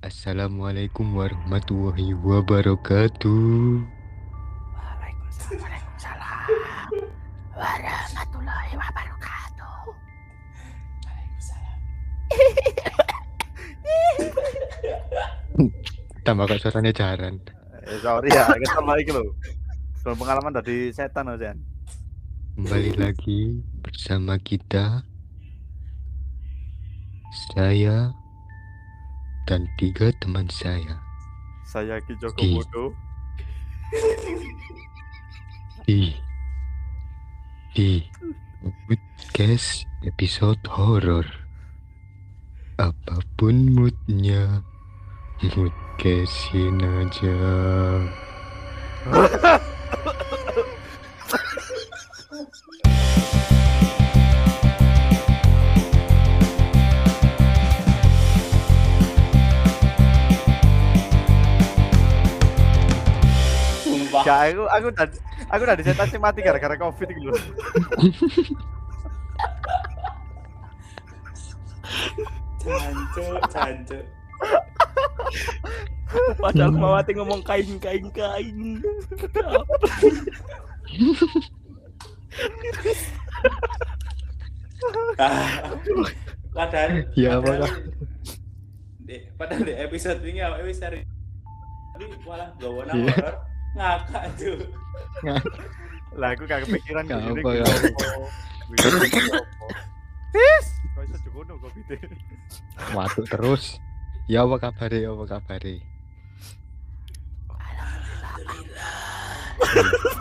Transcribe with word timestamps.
Assalamualaikum 0.00 1.12
warahmatullahi 1.12 2.16
wabarakatuh. 2.24 3.84
Waalaikumsalam. 4.72 5.60
Waalaikumsalam. 5.60 6.48
Warahmatullahi 7.52 8.72
wabarakatuh. 8.80 9.76
Tambah 16.24 16.44
kok 16.48 16.60
suaranya 16.64 16.96
jaran. 16.96 17.36
Eh, 17.84 18.00
sorry 18.00 18.32
ya, 18.32 18.48
kita 18.56 18.80
lagi 18.80 19.12
lho. 19.12 19.36
Soal 20.00 20.16
pengalaman 20.16 20.56
dari 20.56 20.88
setan 20.96 21.28
loh, 21.28 21.36
Jan. 21.36 21.60
Kembali 22.56 22.96
lagi 22.96 23.60
bersama 23.84 24.40
kita 24.40 25.04
saya 27.52 28.16
dan 29.50 29.66
tiga 29.74 30.14
teman 30.22 30.46
saya 30.46 30.94
Saya 31.66 31.98
Ki 32.06 32.14
Joko 32.22 32.38
Di- 32.38 32.54
Bodo. 32.54 32.84
di 35.82 36.14
di 37.74 37.98
podcast 38.86 39.82
episode 40.06 40.62
horor. 40.70 41.26
Apa 42.78 43.18
pun 43.34 43.74
moodnya, 43.74 44.62
mood 45.42 45.74
casein 45.98 46.78
aja. 46.78 47.34
Gak, 64.30 64.40
aku 64.46 64.62
aku 64.70 64.88
tadi 64.94 65.16
aku 65.50 65.62
tadi 65.66 65.82
setan 65.82 66.06
sing 66.06 66.22
mati 66.22 66.38
gara-gara 66.38 66.78
Covid 66.78 67.08
iki 67.10 67.18
lho. 67.20 67.34
Cancuk, 72.60 73.40
cancuk. 73.50 74.04
Padahal 76.38 76.72
Mawati 76.72 77.12
ngomong 77.14 77.40
kain 77.42 77.78
kain 77.78 78.06
kain. 78.10 78.58
Ah, 85.18 85.76
Padahal 86.50 86.90
Ya, 87.14 87.38
padahal- 87.38 87.84
Padahal 89.36 89.62
di 89.66 89.74
episode 89.74 90.20
ini 90.22 90.38
apa 90.38 90.62
episode 90.62 91.02
ini 91.98 92.06
malah 92.22 92.54
gawa 92.56 92.86
nama 92.86 92.94
Iya. 92.96 93.10
horor 93.12 93.36
ngakak 93.76 94.24
tuh. 94.38 94.58
Lah 96.18 96.34
aku 96.34 96.42
gak 96.46 96.66
kepikiran 96.66 97.06
Gak 97.06 97.22
apa, 97.22 97.50
apa. 97.62 97.90
Wis, 100.30 100.66
kok 100.94 101.02
iso 101.06 101.16
jogono 101.26 101.54
Covid. 101.58 101.86
Waduh 102.94 103.26
terus. 103.26 103.78
Ya 104.30 104.46
apa 104.46 104.62
kabar 104.62 104.90
ya 104.94 105.10
apa 105.10 105.24
kabar 105.26 105.62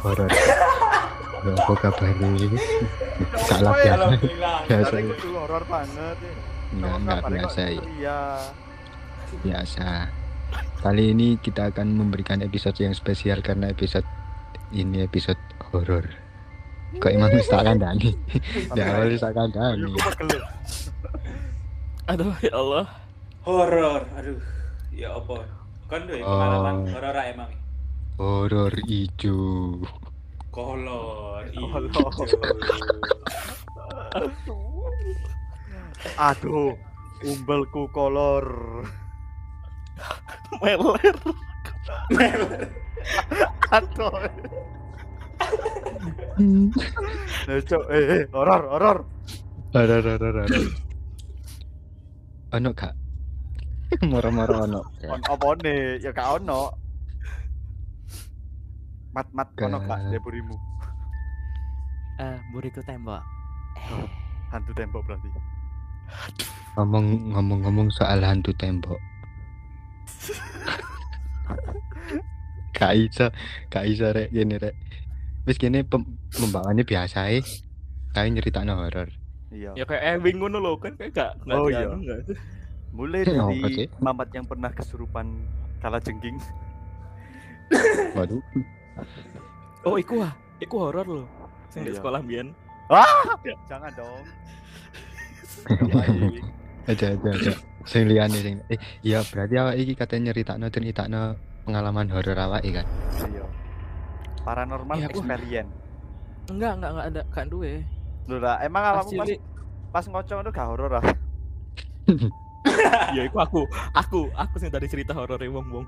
Horor. 0.02 0.30
Ya 1.40 1.52
apa 1.56 1.74
kabar 1.78 2.10
Salah 3.48 3.74
ya? 3.78 3.96
biasa. 3.96 4.06
Alhamdulillah. 4.10 4.58
Horor 5.38 5.64
banget. 5.70 6.18
ya. 6.22 6.34
Enggak, 6.70 6.94
enggak 7.02 7.20
biasa 7.30 7.60
ya. 7.66 7.82
Iya. 7.98 8.20
Biasa. 9.46 9.88
Kali 10.80 11.12
ini 11.12 11.36
kita 11.36 11.76
akan 11.76 11.92
memberikan 11.92 12.40
episode 12.40 12.80
yang 12.80 12.96
spesial 12.96 13.44
karena 13.44 13.68
episode 13.72 14.08
ini 14.72 15.04
episode 15.04 15.40
horor. 15.70 16.08
Kok 16.98 17.12
emang 17.14 17.30
wis 17.36 17.46
tak 17.46 17.68
kandani? 17.68 18.18
Ya 18.74 18.98
awal 18.98 19.14
Ayo 19.14 19.30
kandani. 19.30 19.86
Aduh 22.10 22.34
ya 22.42 22.54
Allah. 22.58 22.86
Horor. 23.46 24.02
Aduh. 24.18 24.42
Ya 24.90 25.14
apa? 25.14 25.46
Kan 25.90 26.10
tuh 26.10 26.18
pengalaman 26.18 26.76
Oh. 26.82 26.92
horor 26.98 27.18
emang. 27.22 27.52
Horor 28.18 28.74
ijo. 28.90 29.42
Kolor. 30.50 31.46
Aduh, 36.18 36.74
umbelku 37.22 37.86
kolor. 37.94 38.48
Meler. 40.64 41.16
Aduh. 43.70 44.12
Nah, 47.48 47.60
Cok, 47.64 47.84
eh, 47.92 48.06
eh, 48.20 48.24
horor, 48.34 48.62
horor. 48.72 48.98
Horor 49.76 50.02
horor 50.04 50.34
horor. 50.40 50.50
Ono 52.58 52.70
gak? 52.74 52.94
Moro-moro 54.06 54.56
ono. 54.66 54.82
On 55.06 55.22
apa 55.22 55.48
nih? 55.62 56.02
Ya 56.02 56.10
gak 56.14 56.42
ono. 56.42 56.74
Mat 59.14 59.28
mat 59.34 59.50
ono 59.58 59.78
Gak. 59.82 59.88
gak 59.90 60.00
dia 60.10 60.20
burimu? 60.22 60.56
Eh, 62.20 62.38
buriku 62.54 62.82
tembok. 62.86 63.22
Hantu 64.50 64.72
tembok 64.74 65.02
berarti. 65.06 65.30
Ngomong 66.78 67.34
ngomong-ngomong 67.38 67.88
soal 67.94 68.22
hantu 68.26 68.50
tembok. 68.58 68.98
Gak 72.76 72.94
iso, 72.96 73.28
gak 73.68 73.86
iso 73.90 74.08
rek 74.08 74.32
gini 74.32 74.56
rek. 74.56 74.76
Wis 75.44 75.60
gini 75.60 75.84
pem 75.84 76.06
pembawaannya 76.32 76.88
biasa 76.88 77.28
eh. 77.34 77.44
Kayak 78.16 78.40
nyeritakno 78.40 78.80
horor. 78.80 79.10
Iya. 79.50 79.74
Ya 79.76 79.84
kayak 79.84 80.22
Ewing 80.22 80.38
ngono 80.40 80.62
lho 80.62 80.78
kan 80.78 80.94
kayak 80.96 81.12
gak 81.12 81.32
nggak 81.44 81.58
Oh, 81.58 81.68
iya. 81.68 81.90
Mulai 82.90 83.22
Ya, 83.22 83.38
apa 83.38 83.68
dari? 83.70 83.86
Mamat 84.00 84.30
yang 84.34 84.46
pernah 84.48 84.72
kesurupan 84.72 85.28
kala 85.82 86.00
jengking. 86.00 86.40
Waduh. 88.18 88.42
Oh 89.86 89.96
iku 90.00 90.24
ah, 90.24 90.34
iku 90.58 90.90
horor 90.90 91.06
lho. 91.06 91.24
Sing 91.70 91.84
di 91.84 91.92
Iya. 91.92 92.00
sekolah 92.00 92.22
biyen. 92.24 92.56
Jangan 93.70 93.92
dong. 93.94 94.24
Aja 96.90 97.14
aja 97.14 97.30
aja. 97.30 97.54
Sing 97.88 98.08
liyane 98.08 98.38
sing 98.40 98.56
eh 98.68 98.80
iya 99.02 99.24
berarti 99.24 99.56
awak 99.56 99.76
iki 99.80 99.94
katanya 99.96 100.32
nyeritakno 100.32 100.68
nyeritakno 100.68 101.22
pengalaman 101.64 102.08
horor 102.12 102.40
awake 102.40 102.70
kan. 102.74 102.86
Iya. 103.30 103.46
Paranormal 104.44 104.96
aku- 104.98 105.22
experience. 105.22 105.72
Enggak, 106.50 106.72
enggak 106.82 106.92
enggak 106.92 107.08
ada 107.14 107.22
kan 107.30 107.46
duwe. 107.46 107.86
Lho 108.26 108.38
lah, 108.42 108.58
emang 108.62 108.82
Pas 108.82 108.94
awakmu 108.98 109.20
pas, 109.22 109.30
pas 109.90 110.06
ngocong 110.06 110.40
itu 110.42 110.52
gak 110.54 110.68
horor 110.70 110.92
ah? 110.98 111.06
Ya 113.16 113.26
iku 113.26 113.40
aku, 113.42 113.62
aku, 113.96 114.30
aku 114.36 114.56
sing 114.60 114.70
tadi 114.70 114.86
cerita 114.86 115.16
horor 115.16 115.40
wong-wong. 115.40 115.86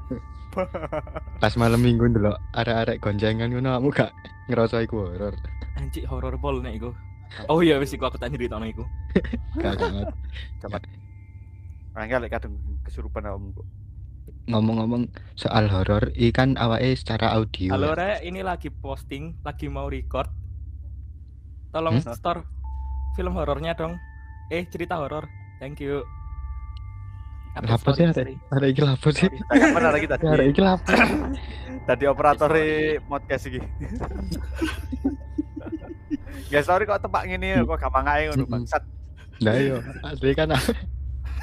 Pas 1.44 1.54
malam 1.60 1.84
minggu 1.84 2.08
ndelok 2.10 2.38
arek-arek 2.56 2.98
goncengan 3.04 3.52
ngono 3.52 3.78
kamu 3.78 3.90
gak 3.94 4.12
ngerasa 4.50 4.82
iku 4.82 5.06
horor. 5.06 5.36
Anjir 5.78 6.08
horor 6.10 6.34
pol 6.42 6.64
nek 6.64 6.78
iku. 6.78 6.90
Oh 7.48 7.62
iya 7.62 7.78
wis 7.78 7.94
iku 7.94 8.08
aku 8.10 8.18
tak 8.18 8.34
nyeritakno 8.34 8.66
iku. 8.68 8.84
Gak 9.62 9.76
banget. 9.78 10.08
Enggak 11.92 12.20
lek 12.24 12.32
kadang 12.32 12.54
kesurupan 12.88 13.28
awakmu 13.28 13.52
kok. 13.54 13.68
Ngomong-ngomong 14.48 15.04
soal 15.36 15.68
horor, 15.68 16.10
ikan 16.16 16.56
awake 16.56 16.96
secara 16.96 17.36
audio. 17.36 17.76
Halo 17.76 17.94
ya? 17.94 17.96
Re, 17.96 18.12
ini 18.26 18.42
lagi 18.42 18.72
posting, 18.72 19.36
lagi 19.44 19.68
mau 19.68 19.92
record. 19.92 20.32
Tolong 21.72 22.00
Hmm? 22.00 22.16
store 22.16 22.42
film 23.16 23.36
horornya 23.36 23.76
dong. 23.76 24.00
Eh, 24.50 24.64
cerita 24.68 25.00
horor. 25.00 25.28
Thank 25.60 25.84
you. 25.84 26.04
Apa 27.52 27.92
sih 27.92 28.08
story. 28.08 28.40
Arek 28.50 28.70
iki 28.72 28.82
lapo 28.82 29.12
sih? 29.12 29.28
Benar 29.52 29.92
lagi 29.92 30.08
tadi. 30.08 30.24
Arek 30.24 30.48
iki 30.56 30.62
lapo? 30.64 30.88
Tadi 31.88 32.06
operator 32.08 32.52
podcast 33.04 33.52
iki. 33.52 33.60
Guys, 36.48 36.64
sorry 36.70 36.88
kok 36.88 37.04
tepak 37.04 37.28
ngene 37.28 37.68
kok 37.68 37.76
gampang 37.76 38.08
ae 38.08 38.32
ngono 38.32 38.48
bangsat. 38.48 38.84
Lah 39.44 39.58
iya, 39.58 39.82
asli 40.06 40.32
kan 40.32 40.54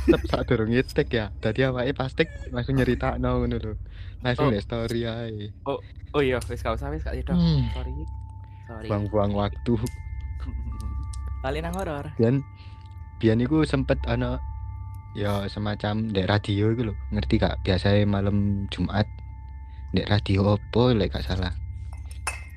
tetep 0.09 0.23
sak 0.25 0.43
durung 0.49 0.73
ngetek 0.73 1.09
ya. 1.13 1.29
Tadi 1.37 1.61
awake 1.69 1.93
pas 1.93 2.09
tek 2.09 2.33
langsung 2.49 2.81
nyeritakno 2.81 3.45
ngono 3.45 3.57
lho. 3.61 3.73
Langsung 4.25 4.51
Oh. 4.51 4.57
story 4.57 5.05
ae. 5.05 5.53
Oh 6.17 6.25
iya, 6.25 6.41
wis 6.41 6.65
gak 6.65 6.81
usah 6.81 6.89
wis 6.89 7.05
gak 7.05 7.21
itu. 7.21 7.29
Hmm. 7.29 7.69
Sorry. 7.77 7.93
Sorry. 8.65 8.89
Buang-buang 8.89 9.37
waktu. 9.37 9.73
Balik 11.45 11.61
nang 11.63 11.77
horor. 11.77 12.09
Bian 12.17 12.41
bian 13.21 13.39
iku 13.39 13.63
sempet 13.63 14.01
ana 14.09 14.41
ya 15.13 15.45
semacam 15.47 16.09
dek 16.09 16.27
radio 16.27 16.73
iku 16.73 16.91
lho. 16.91 16.95
Ngerti 17.13 17.37
gak? 17.37 17.61
Biasanya 17.63 18.09
malam 18.09 18.67
Jumat 18.73 19.05
dek 19.93 20.09
radio 20.09 20.57
opo 20.57 20.91
lek 20.97 21.13
gak 21.13 21.29
salah. 21.29 21.53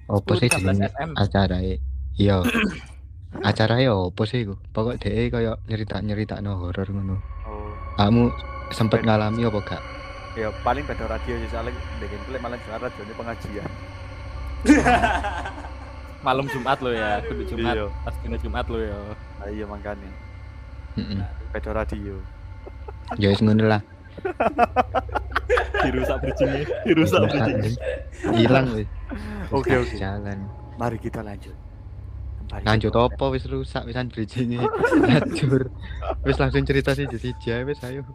Opo 0.07 0.35
sih 0.35 0.47
13 0.47 0.63
jenenge 0.63 0.89
acarae? 1.19 1.75
Iya. 2.17 2.41
acaranya 3.47 3.95
opo 3.95 4.27
sih 4.27 4.43
iku? 4.43 4.59
Pokok 4.75 4.99
dhek 4.99 5.31
kaya 5.31 5.55
nyerita-nyeritakno 5.69 6.57
horor 6.57 6.87
ngono. 6.89 7.30
Kamu 8.01 8.33
sempet 8.73 9.05
ngalami 9.05 9.45
apa 9.45 9.59
gak? 9.61 9.81
Ya 10.33 10.49
paling 10.65 10.81
beda 10.89 11.05
radio 11.05 11.37
sih 11.37 11.49
soalnya 11.53 11.77
dengan 12.01 12.17
kulit 12.25 12.41
malah 12.41 12.57
juara 12.65 12.89
radio 12.89 13.13
pengajian. 13.13 13.69
Malam 16.25 16.49
Jumat 16.49 16.81
lo 16.85 16.89
ya, 16.89 17.21
kudu 17.29 17.45
Jumat. 17.45 17.77
Iya. 17.77 17.85
Pas 18.01 18.15
dina 18.25 18.37
Jumat 18.41 18.65
lo 18.73 18.81
ya. 18.81 18.97
Nah, 19.37 19.49
iya 19.53 19.65
makanya 19.69 20.09
Heeh. 20.97 21.21
beda 21.53 21.69
radio. 21.77 22.17
Ya 23.21 23.29
wis 23.29 23.37
ngono 23.45 23.69
lah. 23.69 23.81
Dirusak 25.85 26.17
bridgingnya, 26.25 26.65
dirusak 26.89 27.21
bridgingnya. 27.29 27.71
Hilang 28.33 28.65
wis. 28.81 28.89
Oke, 29.53 29.77
oke. 29.77 29.93
Jalan. 29.93 30.49
Mari 30.81 30.97
kita 30.97 31.21
lanjut. 31.21 31.53
Lanjut 32.51 32.91
apa 32.91 33.23
wis 33.29 33.45
rusak 33.45 33.85
wisan 33.85 34.07
bridgingnya. 34.07 34.65
Hancur. 35.07 35.69
Wis 36.27 36.35
langsung 36.35 36.61
cerita 36.61 36.91
sih 36.91 37.05
jadi 37.05 37.31
aja 37.31 37.53
wis 37.63 37.79
ayo. 37.81 38.01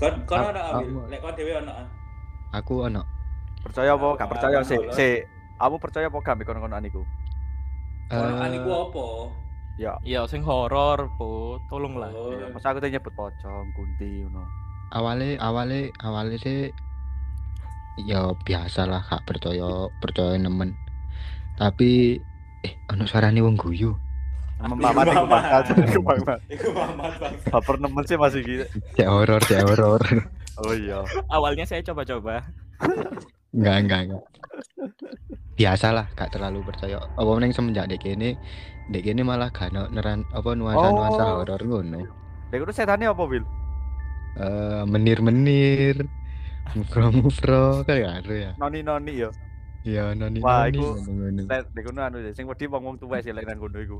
Kon 0.00 0.14
kon 0.24 0.40
Aku- 0.40 0.80
aku- 0.80 1.06
Lek 1.06 1.20
kon 1.20 1.32
dhewe 1.36 1.52
ono. 1.54 1.70
ah. 1.70 1.86
Aku 2.50 2.82
ono 2.82 3.02
Percaya 3.60 3.92
apa? 3.92 4.16
Gak 4.16 4.26
percaya 4.26 4.56
Pengalaman 4.58 4.66
sih. 4.66 4.78
bolos. 4.80 4.94
Si, 4.96 5.08
kamu 5.60 5.76
percaya 5.76 6.06
apa 6.08 6.16
gak 6.18 6.34
kono 6.40 6.58
kono 6.58 6.74
aniku? 6.74 7.02
Eh, 8.08 8.34
aniku 8.40 8.70
apa? 8.88 9.06
Ya. 9.76 9.92
Ya 10.00 10.24
sing 10.24 10.40
horor, 10.40 11.12
Po. 11.14 11.60
Tolonglah. 11.68 12.08
Oh. 12.10 12.32
Masa 12.50 12.72
aku 12.72 12.80
tuh 12.80 12.88
nyebut 12.88 13.12
pocong, 13.12 13.68
kunti, 13.72 14.24
ngono. 14.24 14.44
awalnya 14.90 15.38
awalnya 15.38 15.86
awalnya 16.02 16.34
sih 16.34 16.66
ya 18.02 18.34
biasa 18.34 18.90
lah 18.90 18.98
kak 18.98 19.22
percaya 19.22 19.86
percaya 20.02 20.34
nemen 20.34 20.74
tapi 21.54 22.18
eh 22.62 22.72
ono 22.88 23.04
suarane 23.04 23.40
wong 23.40 23.56
guyu 23.56 23.92
Mamat 24.60 25.08
iku 25.08 25.24
bakal 25.24 25.60
iku 25.72 26.00
Mamat. 26.04 26.38
Iku 26.52 26.68
Mamat 26.70 27.12
bang. 27.16 27.32
Baper 27.48 27.76
nemen 27.80 28.04
sih 28.04 28.20
masih 28.20 28.40
gitu. 28.44 28.64
cek 28.92 29.08
horor 29.08 29.40
cek 29.40 29.64
horor 29.64 30.04
Oh 30.60 30.76
iya. 30.76 31.00
Awalnya 31.32 31.64
saya 31.64 31.80
coba-coba. 31.80 32.44
enggak 33.50 33.76
enggak 33.80 34.00
enggak 34.04 34.22
biasa 35.56 35.92
lah 35.92 36.06
gak 36.12 36.32
terlalu 36.32 36.64
percaya 36.64 36.96
apa 36.96 37.30
meneng 37.30 37.52
semenjak 37.52 37.84
dek 37.84 38.04
ini 38.04 38.32
dek 38.88 39.04
ini 39.04 39.20
malah 39.20 39.48
gak 39.48 39.68
neran 39.72 40.24
apa 40.30 40.52
nuansa 40.52 40.88
nuansa 40.88 41.22
Oh. 41.24 41.36
horor 41.40 41.60
ngono 41.60 42.00
Lek 42.48 42.60
itu 42.60 42.72
setannya 42.72 43.08
apa, 43.08 43.22
Wil? 43.24 43.44
Eh, 44.36 44.82
menir 44.84 45.20
menir 45.20 45.96
mufro 46.72 47.08
mufro 47.10 47.80
kan 47.82 47.96
gak 47.96 48.14
ada 48.24 48.34
ya 48.34 48.50
Noni-noni 48.56 49.24
ya. 49.24 49.30
Ya 49.86 50.12
noni 50.12 50.38
Wah, 50.44 50.68
noni 50.68 50.78
iku- 50.78 50.96
ngono 51.04 51.42
Lek 51.48 51.62
lek 51.72 51.84
kono 51.88 52.00
anu 52.04 52.18
sing 52.36 52.44
wedi 52.48 52.66
wong-wong 52.68 52.96
tuwa 53.00 53.22
sih 53.24 53.32
lek 53.32 53.46
nang 53.48 53.60
kono 53.60 53.78
iku. 53.80 53.98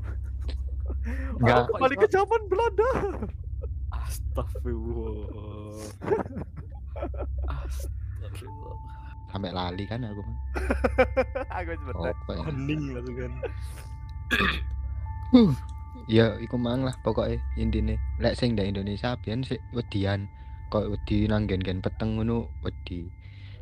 Enggak. 1.41 1.69
Kembali 1.71 1.95
ke 1.97 2.07
zaman 2.09 2.41
Belanda. 2.45 2.89
Astagfirullah. 3.91 5.81
Astagfirullah. 7.49 8.91
sampai 9.31 9.51
lali 9.55 9.87
kan 9.87 10.03
aku. 10.03 10.21
Aku 11.55 11.71
wis 11.71 11.81
oh, 11.95 12.43
Hening 12.51 12.81
langsung 12.91 13.15
kan. 13.15 13.31
Huh. 15.31 15.51
Ya 16.11 16.35
iku 16.43 16.59
mang 16.59 16.83
lah 16.83 16.95
pokoknya 17.01 17.39
intine. 17.55 17.95
Lek 18.19 18.35
sing 18.35 18.59
ndek 18.59 18.75
Indonesia 18.75 19.15
biyen 19.23 19.47
sik 19.47 19.63
wedian 19.71 20.27
kok 20.67 20.91
wedi 20.91 21.31
nang 21.31 21.47
gen-gen 21.47 21.79
peteng 21.79 22.19
ngono 22.19 22.51
wedi. 22.59 23.07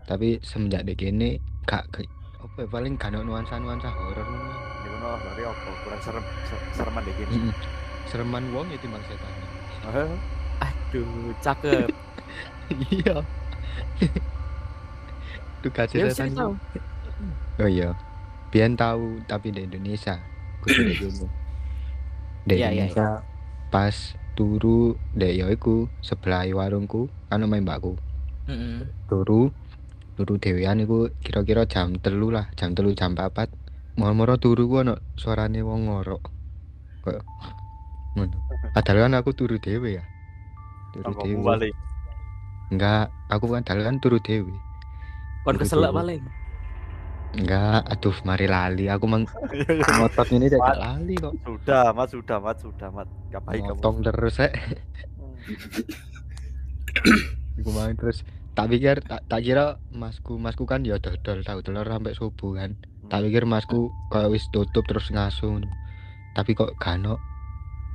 Tapi 0.09 0.41
semenjak 0.41 0.89
dek 0.89 0.97
kene 1.05 1.37
gak 1.69 1.83
ke- 1.93 2.09
apa 2.39 2.57
ya, 2.57 2.67
paling 2.67 2.93
gak 2.95 3.13
ono 3.13 3.21
nuansa-nuansa 3.23 3.93
horor 3.93 4.25
ngono. 4.25 4.57
Di 4.81 4.87
kono 4.89 5.09
dari 5.21 5.43
apa? 5.45 5.69
Kurang 5.79 6.01
serem 6.01 6.23
se- 6.41 6.65
sereman 6.73 7.01
deh 7.05 7.13
gini. 7.13 7.31
Heeh. 7.31 7.53
Sereman 8.03 8.43
wong 8.49 8.65
ya 8.67 8.77
timbang 8.77 9.03
setan. 9.05 9.33
Aduh, 10.59 11.05
cakep. 11.37 11.89
Iya. 12.69 13.25
Tuh 15.61 15.71
kasih 15.71 15.97
Ya 15.99 16.09
setan. 16.09 16.55
Oh 17.59 17.67
iya. 17.67 17.97
Biyen 18.49 18.73
tahu 18.73 19.21
tapi 19.25 19.49
di 19.51 19.65
Indonesia. 19.65 20.17
Kudu 20.61 20.81
di 20.83 20.93
kono. 21.01 21.25
Di 22.45 22.55
Iya, 22.55 22.69
iya, 22.71 22.85
Indonesia 22.87 23.21
pas 23.69 23.93
turu 24.33 24.97
dek 25.13 25.33
ya 25.35 25.45
iku 25.47 25.85
sebelah 26.01 26.41
warungku 26.49 27.05
anu 27.29 27.45
main 27.45 27.61
mbakku. 27.61 27.93
Heeh. 28.45 28.81
turu 29.05 29.53
turu 30.19 30.35
dhewean 30.35 30.83
iku 30.83 31.07
kira-kira 31.23 31.63
jam 31.63 31.95
telu 31.95 32.27
lah 32.27 32.51
jam 32.59 32.75
telu 32.75 32.91
jam 32.91 33.15
papat. 33.15 33.47
Moro-moro 33.95 34.35
turu 34.35 34.67
ku 34.67 34.83
ono 34.83 34.99
suarane 35.15 35.63
wong 35.63 35.87
ngorok. 35.87 36.23
Ngono? 38.19 38.35
Padahal 38.75 39.07
kan 39.07 39.15
aku 39.15 39.31
turu 39.31 39.55
dhewe 39.63 39.95
ya. 39.95 40.03
Turu 40.91 41.15
dhewe. 41.23 41.39
balik? 41.39 41.71
enggak 42.69 43.09
aku 43.31 43.45
kan 43.47 43.63
padahal 43.63 43.87
kan 43.87 43.95
turu 44.03 44.19
dhewe. 44.19 44.51
Kon 45.47 45.55
keselak 45.55 45.95
paling. 45.95 46.19
enggak 47.39 47.87
aduh 47.87 48.17
mari 48.27 48.51
lali. 48.51 48.91
Aku 48.91 49.07
mang 49.07 49.23
ngotot 50.03 50.27
ini 50.35 50.51
tidak 50.51 50.67
Mat. 50.67 50.75
lali 50.83 51.15
kok. 51.15 51.33
Sudah, 51.47 51.95
Mat, 51.95 52.07
sudah, 52.11 52.37
Mat, 52.43 52.57
sudah, 52.59 52.89
Mat. 52.91 53.07
Gak 53.31 53.39
baik 53.47 53.63
kamu. 53.63 53.71
motong 53.71 53.97
terus 54.03 54.35
eh. 54.43 54.51
Iku 57.55 57.71
mang 57.71 57.95
terus 57.95 58.19
tak 58.59 58.67
pikir 58.67 58.95
tak, 59.07 59.23
tak 59.31 59.39
kira 59.39 59.79
masku 59.95 60.35
masku 60.35 60.67
kan 60.67 60.83
ya 60.83 60.99
dodol 60.99 61.39
tahu 61.47 61.63
telur 61.63 61.87
sampai 61.87 62.11
subuh 62.11 62.59
kan 62.59 62.75
tak 63.07 63.23
pikir 63.23 63.47
masku 63.47 63.87
kayak 64.11 64.35
wis 64.35 64.43
tutup 64.51 64.83
terus 64.83 65.07
ngasuh 65.07 65.63
tapi 66.35 66.51
kok 66.51 66.75
gano 66.75 67.15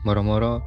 moro-moro 0.08 0.64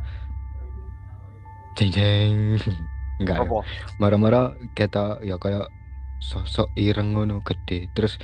jeng 1.73 1.89
jeng 1.89 2.33
enggak 3.21 3.41
Apa? 3.41 3.65
moro-moro 3.97 4.53
kita 4.77 5.17
ya 5.25 5.41
kayak 5.41 5.65
sosok 6.17 6.69
ireng 6.77 7.13
ngono 7.13 7.41
gede 7.45 7.89
terus 7.94 8.17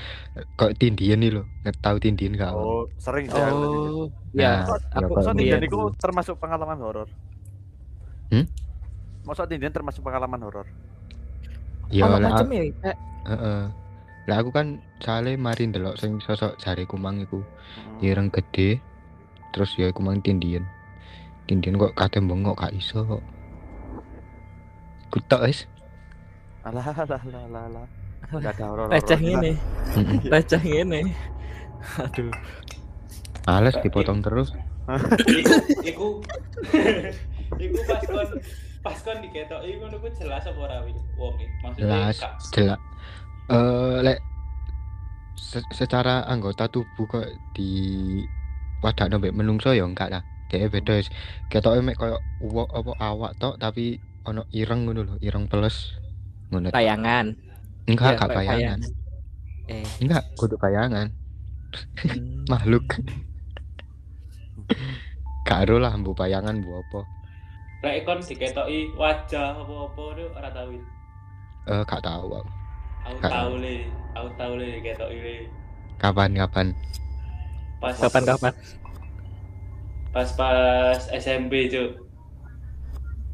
kok 0.58 0.78
tindian 0.78 1.22
nih 1.22 1.30
lo 1.34 1.46
nggak 1.62 1.78
tahu 1.82 1.98
tindian 2.02 2.34
gak 2.34 2.54
Oh, 2.54 2.86
sering 2.98 3.30
sih. 3.30 3.38
Oh, 3.38 4.10
Nah, 4.34 4.66
ya. 4.66 4.66
ya 4.66 5.06
Aku 5.06 5.14
Masa 5.14 5.30
iya. 5.38 5.58
Tindian 5.58 5.64
itu 5.70 5.80
termasuk 6.02 6.36
pengalaman 6.42 6.78
horor? 6.82 7.06
Hmm? 8.34 8.50
Masa 9.22 9.46
Tindian 9.46 9.70
termasuk 9.70 10.02
pengalaman 10.02 10.42
horor? 10.42 10.66
Ya 11.94 12.04
Ono 12.04 12.18
lah 12.18 12.34
macem 12.34 12.48
ya. 12.50 12.62
Kak. 12.82 12.98
heeh. 13.28 13.62
lah 14.24 14.36
aku 14.36 14.50
kan 14.50 14.68
soalnya 14.98 15.38
mari 15.38 15.64
ndelok 15.66 15.96
sing 15.96 16.18
sosok 16.18 16.58
jari 16.58 16.84
kumang 16.84 17.20
iku 17.20 17.46
Hmm. 17.74 17.98
ireng 18.02 18.30
gede 18.30 18.78
terus 19.50 19.74
ya 19.74 19.88
iku 19.88 20.00
mang 20.00 20.18
tindian 20.20 20.62
tindian 21.44 21.76
kok 21.76 21.94
kate 21.94 22.18
bengok 22.18 22.54
gak 22.56 22.70
iso 22.72 23.02
kok 23.04 23.24
kutok 25.10 25.44
wis 25.44 25.66
Alah, 26.64 26.80
alah, 26.88 27.20
alah, 27.20 27.44
alah, 27.44 27.64
alah. 27.68 27.86
Receh 28.88 29.20
ngene, 29.20 29.52
Heeh. 29.92 30.32
receh 30.32 30.62
ngene. 30.80 31.12
Aduh. 32.00 32.32
Males 33.44 33.76
dipotong 33.78 34.24
terus. 34.24 34.56
Iku 35.36 35.60
iku 35.84 36.08
iku 37.60 37.78
pas 37.84 38.00
kon 38.06 38.30
pas 38.84 39.00
kon 39.00 39.24
diketoki 39.24 39.80
ngono 39.80 39.96
ku 39.98 40.12
jelas 40.12 40.44
apa 40.44 40.60
ora 40.60 40.84
wong 41.16 41.34
e. 41.40 41.48
Maksudnya 41.64 42.12
Jelas. 42.12 42.18
gak 42.20 42.34
Jelak. 42.52 42.80
Eh 43.48 43.98
lek 44.04 44.20
se- 45.40 45.72
secara 45.72 46.28
anggota 46.28 46.68
tubuh 46.68 47.08
kok 47.08 47.26
di 47.56 47.72
wadah 48.84 49.08
mbek 49.08 49.32
menungso 49.32 49.72
ya 49.72 49.88
enggak 49.88 50.12
lah. 50.12 50.24
Dia 50.52 50.68
beda 50.68 51.00
wis. 51.00 51.08
Ketoke 51.48 51.80
mek 51.80 51.96
koyo 51.96 52.20
uwok 52.44 52.70
apa 52.76 52.92
awak 53.00 53.32
tok 53.40 53.56
tapi 53.58 53.98
ono 54.24 54.44
ireng 54.52 54.86
ngono 54.86 55.02
lho, 55.04 55.16
ireng 55.20 55.48
peles. 55.48 55.96
Ngono. 56.52 56.70
Tayangan. 56.70 57.34
Enggak, 57.88 58.16
Iya, 58.16 58.20
gak 58.20 58.30
kayak 58.30 58.36
bayangan. 58.38 58.80
Eh. 59.68 59.88
Enggak, 60.00 60.24
kudu 60.36 60.56
bayangan. 60.56 61.08
hmm. 62.04 62.46
Makhluk. 62.52 62.86
Gak 65.44 65.68
ero 65.68 65.80
lah 65.80 65.92
mbu 65.96 66.16
bayangan 66.16 66.56
mbu 66.60 66.72
apa. 66.72 67.02
Lek 67.84 68.08
kon 68.08 68.24
diketoki 68.24 68.96
wajah 68.96 69.60
apa-apa 69.60 70.04
itu 70.16 70.26
ora 70.32 70.50
tau. 70.56 70.72
Eh 71.68 71.82
gak 71.84 72.02
tahu 72.02 72.28
aku. 72.32 72.52
Aku 73.04 73.16
Gak 73.20 73.32
tau 73.36 73.54
le, 73.60 73.76
aku 74.16 74.28
tau 74.40 74.54
le 74.56 74.68
diketoki 74.80 75.18
le. 75.20 75.36
Kapan-kapan. 76.00 76.72
Pas 77.84 77.96
Kapan-kapan. 78.00 78.56
pas 80.14 80.30
pas 80.38 81.02
SMP 81.10 81.74
cuk 81.74 82.06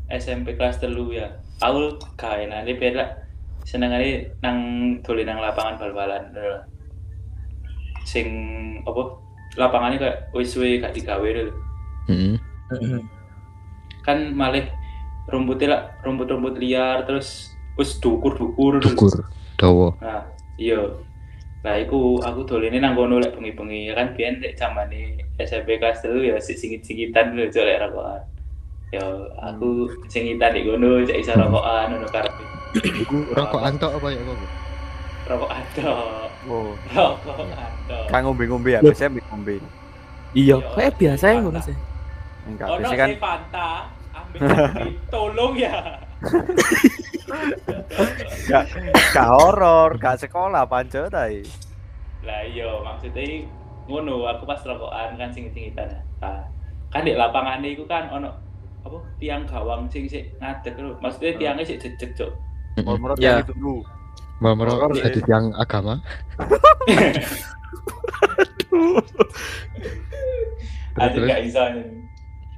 SMP 0.08 0.56
kelas 0.56 0.79
telu 0.79 1.12
ya 1.12 1.27
aku 1.60 2.00
gak 2.15 2.48
enak 2.48 2.63
ini 2.63 2.79
beda 2.79 3.20
seneng 3.68 3.91
aja 3.91 4.24
nang 4.39 4.58
dolen 5.03 5.27
nang 5.27 5.44
lapangan 5.44 5.75
bal-balan 5.75 6.24
sing 8.08 8.25
apa 8.88 9.01
lapangannya 9.60 10.00
kayak 10.00 10.32
wis 10.32 10.56
gak 10.56 10.96
digawe 10.96 11.29
lho. 11.29 11.51
Heeh. 12.08 12.39
Heeh. 12.72 13.19
Kan 14.10 14.34
malah 14.34 14.66
rumputnya 15.30 15.68
lah 15.70 15.82
rumput-rumput 16.01 16.58
liar 16.58 17.06
terus 17.06 17.54
wis 17.78 18.01
dukur-dukur. 18.01 18.82
Dukur, 18.82 19.24
dawa. 19.62 19.94
nah 20.01 20.25
iya 20.58 20.82
lah 21.60 21.75
iku 21.75 22.24
aku 22.24 22.48
dolene 22.48 22.80
nang 22.80 22.96
kono 22.96 23.20
lek 23.20 23.36
bengi-bengi 23.36 23.92
kan 23.92 24.16
biyen 24.16 24.39
lek 24.39 24.56
zamane 24.56 25.20
SMP 25.38 25.75
kelas 25.75 26.00
telu 26.00 26.24
ya 26.24 26.39
sik 26.39 26.56
singit-singitan 26.56 27.36
lho 27.36 27.51
cuk 27.51 27.63
lek 27.68 27.84
rokokan 27.84 28.24
Yo, 28.89 29.06
aku 29.38 29.86
sing 30.10 30.25
kita 30.34 30.50
di 30.50 30.66
gono 30.66 31.06
cek 31.06 31.22
iso 31.22 31.38
rokokan 31.38 31.94
ngono 31.94 32.10
karepe. 32.10 32.42
Iku 32.74 33.22
rokok 33.38 33.62
antok 33.62 34.01
apa 34.01 34.08
ya 34.10 34.18
apa? 34.25 34.34
Rokok 35.30 35.51
adok. 35.54 36.28
Oh, 36.50 36.74
Rokok 36.98 37.38
adok. 37.54 38.06
kan 38.10 38.25
ngombe-ngombe 38.25 38.70
ya, 38.74 38.82
biasanya 38.82 39.13
ambil 39.13 39.24
ngombe. 39.30 39.54
Iya, 40.34 40.58
kayak 40.74 40.94
biasa 40.98 41.25
ya 41.30 41.38
ngono 41.38 41.60
sih. 41.62 41.78
Enggak, 42.50 42.68
biasanya 42.82 42.98
kan 42.98 43.10
sing 43.13 43.22
Fanta, 43.22 43.70
tolong 45.13 45.53
ya. 45.57 45.98
gak 48.50 48.63
gak 49.15 49.27
horor, 49.29 49.95
gak 49.98 50.19
sekolah 50.19 50.65
pancet 50.67 51.13
ae. 51.13 51.43
Lah 52.25 52.41
iya, 52.45 52.67
maksudnya 52.83 53.48
ngono, 53.89 54.27
aku 54.27 54.43
pas 54.45 54.62
rokokan 54.65 55.17
kan 55.17 55.29
sing-singitan. 55.33 55.89
Nah, 56.21 56.45
kan 56.93 57.01
di 57.05 57.13
lapangan 57.15 57.63
iku 57.63 57.86
kan 57.89 58.09
ono 58.12 58.29
apa 58.79 58.95
tiang 59.19 59.43
gawang 59.48 59.88
sing 59.91 60.07
sik 60.07 60.36
ngadeg 60.39 60.75
lho. 60.77 60.95
Maksudnya 61.00 61.36
tiangnya 61.39 61.63
sik 61.67 61.79
jejeg, 61.83 62.12
Cuk. 62.15 62.31
Menurut 62.79 63.17
Ya. 63.19 63.39
itu 63.43 63.53
dulu. 63.55 63.83
Horor, 64.39 64.95
jadi 64.95 65.19
ya. 65.19 65.25
tiang 65.27 65.51
agama. 65.59 66.00
Ada 71.00 71.15
Terus, 71.15 71.27
gak 71.27 71.41
iso 71.43 71.63
nih. 71.75 71.86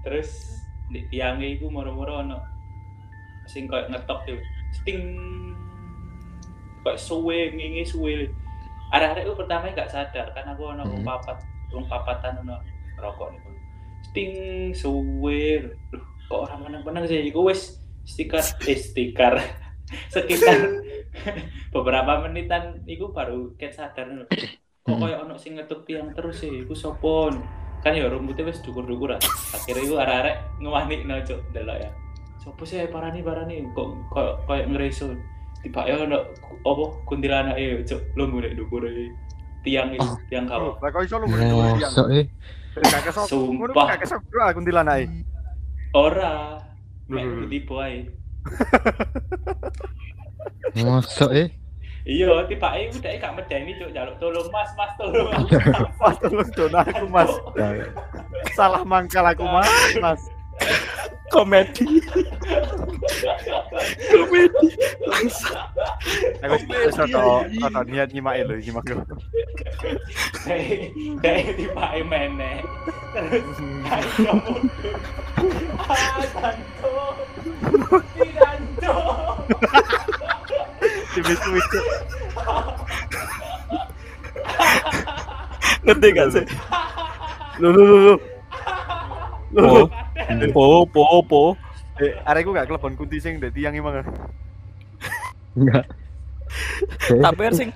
Terus 0.06 0.30
di 0.92 1.02
tiangnya 1.08 1.48
iku 1.48 1.72
moro-moro 1.72 2.20
ono 2.22 2.38
sing 3.48 3.66
koyo 3.66 3.88
ngetok 3.90 4.20
tuh. 4.28 4.40
Sting 4.76 5.00
koyo 6.84 6.98
suwe 6.98 7.52
ngingi 7.52 7.84
suwe. 7.84 8.28
Arek-arek 8.92 9.24
ku 9.24 9.34
pertama 9.40 9.72
gak 9.72 9.88
sadar 9.88 10.36
kan 10.36 10.52
aku 10.52 10.76
ono 10.76 10.84
wong 10.84 11.02
Hmm. 11.04 11.08
papat, 11.08 11.38
wong 11.72 11.88
papatan 11.88 12.44
ono 12.44 12.60
rokok 13.00 13.32
niku. 13.32 13.50
Sting 14.12 14.32
suwe. 14.76 15.72
Loh, 15.96 16.04
kok 16.28 16.40
ora 16.48 16.56
meneng-meneng 16.60 17.08
sih 17.08 17.24
iku 17.24 17.48
wis 17.48 17.80
stiker 18.04 18.42
eh 18.66 18.76
stiker 18.76 19.36
sekitar 20.14 20.58
beberapa 21.76 22.24
menitan 22.24 22.84
iku 22.84 23.12
baru 23.12 23.56
ket 23.56 23.72
sadar. 23.76 24.28
Kok 24.82 24.92
Hmm. 24.92 25.00
koyo 25.00 25.16
ono 25.24 25.36
sing 25.38 25.56
ngetuk 25.56 25.86
tiang 25.86 26.12
terus 26.12 26.42
sih, 26.42 26.66
iku 26.66 26.74
sopon. 26.74 27.38
Kan 27.82 27.98
ya 27.98 28.06
rumputnya 28.14 28.46
wis 28.46 28.62
dukur-dukur 28.62 29.18
ah. 29.18 29.22
Akhirnya 29.58 29.82
iku 29.82 29.96
arek-arek 29.98 30.36
ngewani 30.62 30.96
no 31.06 31.18
cuk 31.26 31.42
delok 31.50 31.78
ya. 31.82 31.90
Sopo 32.42 32.66
sih 32.66 32.86
parani 32.90 33.26
parani 33.26 33.66
kok 33.74 33.88
koyo 34.14 34.38
koyo 34.46 34.64
ngreso. 34.70 35.18
Tiba 35.66 35.86
ya 35.90 35.98
ono 35.98 36.26
apa 36.62 36.84
kuntilanak 37.10 37.58
e 37.58 37.82
cuk 37.86 38.02
lungguh 38.18 38.42
nek 38.46 38.54
dukur 38.58 38.86
tiang 39.62 39.94
itu, 39.94 40.10
tiang 40.30 40.46
kawah. 40.50 40.78
Lah 40.82 40.90
kok 40.90 41.06
iso 41.06 41.18
eh. 42.10 42.26
Gak 42.72 43.04
kesok. 43.04 43.28
Ngono 43.30 43.74
Sumpah. 43.74 43.98
kesok 44.00 44.22
bro 44.30 44.46
kuntilanak. 44.54 45.10
Ora. 45.94 46.62
Mek 47.12 47.50
tipu 47.52 47.78
ae. 47.82 48.08
Mosok 50.80 51.32
eh. 51.36 51.61
Iya, 52.02 52.50
tiba 52.50 52.68
ae 52.74 52.90
udah 52.90 53.12
gak 53.22 53.34
medeni 53.38 53.78
cuk 53.78 53.94
jaluk 53.94 54.16
tolong 54.18 54.50
Mas, 54.50 54.70
Mas 54.74 54.92
tolong. 54.98 55.30
Mas. 56.02 56.16
Tolong 56.18 56.50
dona 56.58 56.82
aku 56.82 57.06
Mas. 57.06 57.32
Salah 58.58 58.82
mangkal 58.82 59.26
aku 59.30 59.46
Mas. 59.46 59.70
Mas. 60.02 60.22
Komedi. 61.30 62.02
Komedi. 64.12 64.68
Aku 66.44 66.56
wis 66.68 66.98
rada 66.98 67.48
rada 67.48 67.82
niat 67.88 68.12
nyimake 68.12 68.44
lho 68.44 68.60
nyimak 68.60 68.84
lho. 68.92 69.06
Kayak 71.24 71.56
tiba 71.56 71.86
ae 71.96 72.02
meneh. 72.04 72.60
Terus 73.16 73.58
mundur. 73.62 74.60
Ah. 75.80 76.20
Danto. 76.36 76.94
Tiba-tiba 78.18 80.11
cuk. 81.12 81.86
Ngerti 85.86 86.08
gak 86.14 86.30
sih? 86.32 86.46
Lho 87.60 87.70
lho 87.74 87.84
lho 87.84 87.98
lho. 87.98 88.16
Lho. 89.52 89.90
Po, 90.54 90.86
po, 90.88 91.22
po. 91.26 91.44
Eh, 92.00 92.16
arekku 92.26 92.56
gak 92.56 92.68
kelebon 92.70 92.96
kunti 92.96 93.20
sing 93.20 93.38
ndek 93.42 93.54
tiang 93.54 93.76
emang. 93.76 94.06
Enggak. 95.58 95.86
Tapi 97.08 97.40
kan 97.40 97.54
sing 97.56 97.70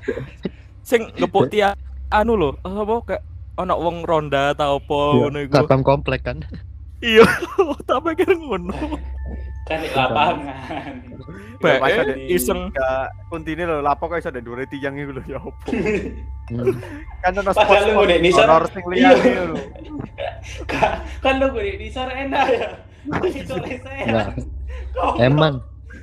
sing 0.85 1.01
ngepuk 1.17 1.49
tiang 1.51 1.75
anu 2.13 2.37
lho, 2.37 2.49
apa 2.63 2.93
kayak 3.03 3.23
ono 3.55 3.75
wong 3.79 4.03
ronda 4.03 4.53
ta 4.53 4.75
apa 4.75 4.99
ngono 5.15 5.37
iku. 5.43 5.53
Satpam 5.55 5.83
komplek 5.83 6.27
kan. 6.27 6.43
Iya, 7.03 7.27
tapi 7.89 8.15
kan 8.15 8.35
ngono. 8.35 8.75
Kan 9.65 9.81
di 9.81 9.89
lapangan. 9.91 10.95
Bae, 11.63 11.81
eh, 11.81 11.97
ada 11.97 12.13
iseng. 12.29 12.69
Gak 12.69 13.09
kuntine 13.27 13.65
lho 13.65 13.81
lapo 13.81 14.05
kok 14.05 14.21
iso 14.21 14.29
ndek 14.29 14.45
dhuwure 14.45 14.69
tiang 14.69 14.93
iku 14.93 15.17
lho 15.17 15.23
ya 15.25 15.41
opo. 15.41 15.65
Kan 17.25 17.31
ono 17.33 17.49
spot-spot 17.49 18.05
ndek 18.05 18.21
nisor. 18.21 18.45
horor 18.45 18.69
sing 18.69 18.85
liyane 18.85 19.17
Iya. 19.25 19.43
lho. 19.49 19.57
Ka- 20.69 21.01
kan 21.19 21.41
lu 21.41 21.49
gue 21.49 21.73
di 21.75 21.89
sore 21.89 22.13
enak 22.13 22.45
ya. 22.53 22.69
Enggak. 23.09 24.27
Eman. 25.17 25.53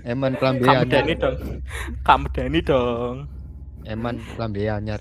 Eman 0.02 0.34
klambi 0.34 0.66
Kamu 0.66 0.82
Dani 0.90 1.14
anyar. 1.14 1.18
dong. 1.22 1.36
Kamu 2.02 2.26
Dani 2.34 2.60
dong. 2.60 3.16
Eman 3.86 4.18
klambi 4.34 4.66
anyar. 4.66 4.98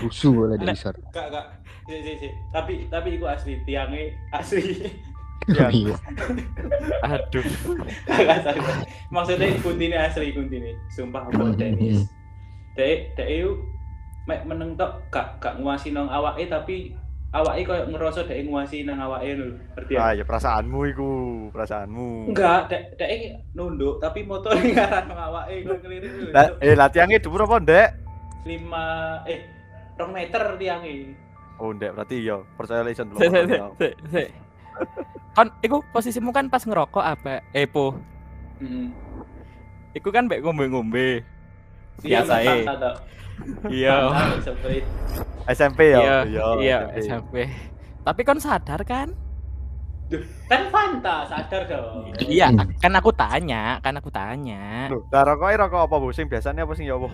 Rusuh 0.00 0.48
oleh 0.48 0.56
Nek- 0.56 0.72
disor. 0.72 0.96
Kak, 1.12 1.28
kak. 1.28 1.46
Si, 1.84 1.94
si, 2.00 2.12
si. 2.16 2.28
Tapi 2.50 2.88
tapi 2.88 3.20
itu 3.20 3.28
asli 3.28 3.60
tiangnya 3.62 4.08
asli. 4.32 4.88
Iya. 5.46 5.66
Iya. 5.70 5.94
Aduh. 7.02 7.44
Maksudnya 9.08 9.46
kuntine 9.62 9.96
asli 9.96 10.34
kuntine. 10.34 10.74
Sumpah 10.90 11.22
Hmm, 11.26 11.32
aku 11.32 11.44
hmm, 11.54 11.58
tenis. 11.58 11.98
hmm. 12.02 12.06
Dek 12.74 12.98
dek 13.14 13.28
itu 13.30 13.50
mek 14.26 14.42
meneng 14.42 14.74
tok 14.74 14.98
gak 15.08 15.38
gak 15.38 15.62
nguasi 15.62 15.94
nang 15.94 16.10
awake 16.10 16.50
tapi 16.50 16.90
awake 17.30 17.62
koyo 17.62 17.86
ngerasa 17.86 18.26
dek 18.26 18.42
nguasi 18.42 18.82
nang 18.82 18.98
awake 18.98 19.32
lho. 19.32 19.54
Ngerti 19.78 19.92
ya? 19.94 19.98
Ah 20.02 20.12
ya 20.12 20.24
perasaanmu 20.26 20.78
iku, 20.90 21.10
perasaanmu. 21.54 22.34
Enggak, 22.34 22.66
dek 22.68 22.82
dek 22.98 23.10
nunduk 23.54 24.02
tapi 24.02 24.26
motor 24.26 24.50
ngaran 24.58 25.04
nang 25.06 25.20
awake 25.30 25.62
koyo 25.62 25.78
keliru 25.78 26.08
lho. 26.10 26.30
Lah, 26.34 26.46
eh 26.58 26.74
latihannya 26.74 27.22
dhuwur 27.22 27.46
apa 27.46 27.56
ndek? 27.62 27.88
5 28.46 29.30
eh 29.30 29.40
2 29.94 30.10
meter 30.10 30.42
tiange. 30.58 30.94
Oh 31.56 31.72
ndek 31.72 31.96
berarti 31.96 32.20
ya 32.20 32.36
percaya 32.58 32.84
lah 32.84 32.92
isen 32.94 33.08
Kan 35.36 35.52
iku 35.60 35.84
posisimu 35.92 36.32
kan 36.32 36.48
pas 36.48 36.64
ngerokok 36.64 37.04
apa? 37.04 37.44
Epo. 37.52 37.92
Heeh. 38.56 38.88
Iku 39.92 40.08
kan 40.08 40.24
mbek 40.24 40.40
ngombe-ngombe. 40.40 41.20
Iya, 42.00 42.24
Biasa 42.24 42.34
e. 42.40 42.56
Iya. 43.68 43.96
SMP 45.52 45.92
Iya, 45.92 46.24
ya. 46.24 46.44
iya, 46.56 46.78
SMP. 46.96 47.44
Tapi 48.00 48.20
kan 48.24 48.40
sadar 48.40 48.80
kan? 48.82 49.12
kan 50.46 50.62
Fanta 50.70 51.26
sadar 51.28 51.66
dong. 51.68 52.08
Iya, 52.22 52.48
Hmm. 52.48 52.72
kan 52.78 52.92
aku 52.94 53.10
tanya, 53.12 53.76
kan 53.82 53.92
aku 53.98 54.08
tanya. 54.08 54.88
Loh, 54.88 55.04
rokoknya 55.12 55.66
rokok 55.66 55.80
apa 55.84 55.96
bu? 55.98 56.08
Sing 56.14 56.30
biasanya 56.30 56.64
apa 56.64 56.72
sing 56.72 56.86
ya 56.88 56.96
apa? 56.96 57.10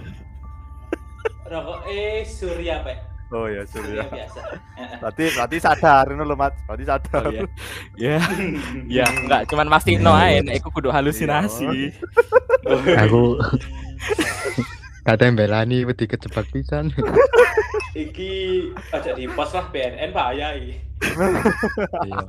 Rokok 1.49 1.79
eh 1.91 2.23
Surya, 2.23 2.87
Pak. 2.87 3.12
Oh 3.33 3.49
ya 3.49 3.65
sudah. 3.65 4.05
biasa. 4.05 4.41
Berarti 5.01 5.25
berarti 5.33 5.57
sadar 5.59 6.05
ngono 6.07 6.25
lho, 6.25 6.37
Mat. 6.37 6.53
Berarti 6.63 6.85
sadar. 6.85 7.25
Oh, 7.25 7.33
iya. 7.33 7.49
Ya, 7.97 8.19
ya, 9.01 9.07
enggak 9.09 9.49
cuman 9.49 9.67
pasti 9.67 9.97
no 9.97 10.13
ae, 10.13 10.39
nek 10.39 10.55
iku 10.55 10.69
kudu 10.69 10.89
halusinasi. 10.89 11.91
Aku 13.03 13.41
kata 15.03 15.23
yang 15.23 15.35
belani 15.35 15.83
wedi 15.83 16.05
kejebak 16.05 16.47
pisan. 16.53 16.93
Iki 17.93 18.33
aja 18.91 19.13
di 19.13 19.27
pos 19.27 19.51
lah 19.51 19.67
BNN 19.67 20.13
bahaya 20.13 20.53
iki. 20.55 20.77
Iya. 22.05 22.21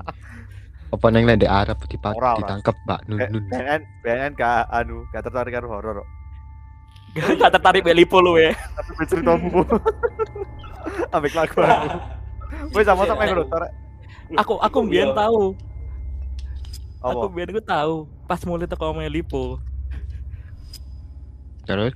Apa 0.90 1.08
neng 1.10 1.26
lek 1.26 1.42
di 1.42 1.48
Arab 1.48 1.78
dipa- 1.84 2.14
Ora, 2.14 2.34
ora. 2.34 2.40
ditangkep 2.40 2.76
Mbak 2.80 3.00
Nun 3.08 3.18
Eh, 3.18 3.28
Nun. 3.28 3.44
BNN 3.48 3.82
BNN 4.02 4.32
gak 4.34 4.70
anu, 4.70 5.04
gak 5.10 5.24
tertarik 5.24 5.52
karo 5.52 5.68
horor. 5.68 6.00
kok. 6.00 6.08
Gak 7.40 7.52
tertarik 7.54 7.86
mbek 7.86 7.98
lipo 7.98 8.18
lu 8.18 8.36
ya. 8.36 8.54
Tapi 8.74 8.90
ben 8.98 9.06
ceritamu. 9.06 9.46
Bu. 9.50 9.62
Ambek 11.16 11.34
lagu 11.38 11.58
aku. 11.62 11.98
Sama 12.82 13.06
sampe 13.06 13.24
ngono 13.30 13.44
tor. 13.46 13.64
Aku 14.34 14.54
aku 14.58 14.78
Iya. 14.90 15.14
tahu. 15.14 15.54
Apa? 17.04 17.12
Aku 17.14 17.26
mbiyen 17.30 17.52
ku 17.52 17.62
tahu 17.62 17.96
pas 18.26 18.42
mulai 18.44 18.66
teko 18.66 18.90
omahe 18.90 19.12
lipo. 19.12 19.60
Terus 21.64 21.94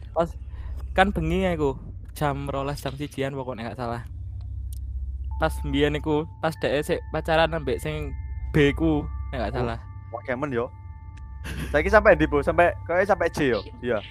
Kan 0.93 1.13
bengi 1.13 1.45
aku 1.45 1.77
jam 2.17 2.49
rolas 2.49 2.81
jam 2.81 2.93
sijian 2.93 3.33
pokoknya 3.33 3.69
gak 3.69 3.77
salah. 3.77 4.01
Pas 5.37 5.53
mbiyen 5.61 5.93
iku 5.93 6.25
pas 6.41 6.53
dhek 6.53 6.81
sik 6.83 6.99
pacaran 7.09 7.53
ambek 7.53 7.77
sing 7.77 8.09
B 8.49 8.73
ku 8.73 9.05
nek 9.29 9.49
gak 9.49 9.51
Oh. 9.53 9.57
salah. 9.61 9.77
Wah, 10.09 10.21
kemen 10.25 10.49
yo. 10.49 10.65
Saiki 11.69 11.87
sampai 11.87 12.15
ndi, 12.17 12.25
Bu? 12.25 12.41
Sampai 12.41 12.73
kayak 12.89 13.07
sampai 13.07 13.29
C 13.29 13.53
yo. 13.53 13.59
Iya. 13.79 14.01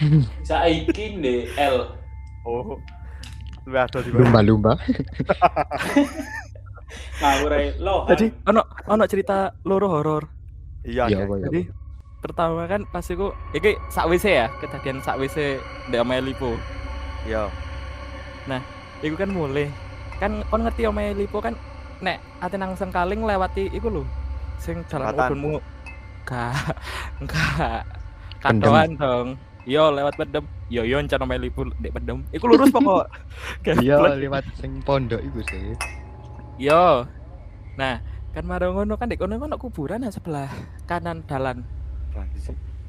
Saiki 0.48 1.18
ndek 1.18 1.52
L. 1.58 1.76
Oh. 2.46 2.78
Lu 3.66 3.76
ada 3.78 3.98
di 4.02 4.10
lumba-lumba. 4.10 4.74
ngawur 7.22 7.52
ae 7.56 7.72
loh 7.80 8.04
Jadi 8.10 8.28
ono 8.50 8.60
ono 8.90 9.04
cerita 9.08 9.48
loro 9.64 9.88
horor. 9.88 10.22
Iya, 10.82 11.08
Iya 11.08 11.24
iya. 11.24 11.36
ya? 11.38 11.46
Jadi 11.48 11.60
pertama 12.22 12.66
kan 12.66 12.82
pas 12.90 13.06
iku 13.06 13.30
iki 13.54 13.78
sak 13.90 14.06
WC 14.10 14.26
ya, 14.26 14.46
kejadian 14.58 14.98
sak 15.02 15.18
WC 15.18 15.62
ndek 15.90 16.02
omahe 16.02 16.20
Lipo. 16.20 16.58
Iya. 17.26 17.48
Iku 19.02 19.14
kan 19.18 19.30
mulai. 19.30 19.70
Kan 20.18 20.42
kon 20.50 20.66
ngerti 20.66 20.86
omahe 20.86 21.14
Lipo 21.14 21.38
kan 21.42 21.54
nek 22.02 22.18
ate 22.42 22.58
nang 22.58 22.74
Sengkaling 22.74 23.22
lewati 23.22 23.70
iku 23.70 23.88
lho. 23.90 24.02
Sing 24.58 24.82
jalan 24.90 25.14
udunmu. 25.14 25.58
Enggak. 26.22 26.54
Enggak. 27.22 27.82
Katoan 28.42 28.90
dong. 28.98 29.28
Yo 29.62 29.94
lewat 29.94 30.18
pedem. 30.18 30.44
Yo 30.66 30.82
yo 30.82 30.98
encan 30.98 31.22
omahe 31.22 31.38
Lipo 31.38 31.62
ndek 31.62 31.94
pedem. 31.94 32.26
Iku 32.34 32.50
lurus 32.50 32.70
pokok. 32.70 33.06
Iya 33.78 33.94
Gablek. 33.98 34.18
lewat 34.18 34.44
sing 34.58 34.82
pondok 34.82 35.22
iku 35.22 35.40
sih. 35.46 35.78
Yo. 36.58 37.06
Nah, 37.78 38.02
kan 38.34 38.44
marang 38.44 38.74
ngono 38.74 38.98
kan 38.98 39.06
dek 39.06 39.22
kono 39.22 39.38
ono 39.38 39.56
kuburan 39.56 40.02
ya 40.02 40.10
sebelah 40.10 40.50
kanan 40.84 41.22
dalan. 41.24 41.62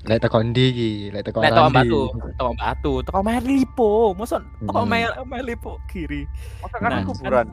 Lek 0.04 0.20
teko 0.20 0.42
ndi 0.44 0.64
iki? 0.68 0.90
Lek 1.14 1.30
teko 1.30 1.40
batu, 1.40 2.12
toko 2.36 2.52
batu, 2.58 2.94
toko 3.06 3.18
omahe 3.22 3.40
Lipo. 3.40 4.12
Mosok 4.12 4.42
toko 4.66 4.80
Hmm. 4.82 4.86
omahe 4.90 5.06
omahe 5.22 5.42
Lipo 5.46 5.78
kiri. 5.88 6.26
Masa 6.60 6.78
kan 6.82 6.90
Nah, 6.92 7.06
kuburan. 7.06 7.48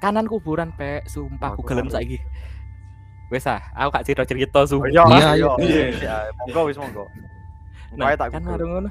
Kanan 0.00 0.24
kuburan, 0.24 0.72
Pek. 0.72 1.04
Sumpah 1.04 1.52
Aku 1.52 1.60
gelem 1.60 1.92
saiki. 1.92 2.16
Wes 3.28 3.44
ah, 3.44 3.60
aku 3.76 3.92
gak 3.92 4.04
cerita 4.08 4.24
cerita 4.24 4.60
sumpah. 4.64 4.88
Iya, 4.88 5.02
Iya, 5.04 5.12
iya, 5.12 5.30
iya. 5.36 5.50
iya. 5.60 5.84
iya. 5.92 6.14
Monggo 6.40 6.72
wis 6.72 6.80
monggo. 6.80 7.04
Nah, 7.96 8.14
tak 8.14 8.28
kan 8.34 8.42
marung 8.46 8.70
ngono. 8.70 8.90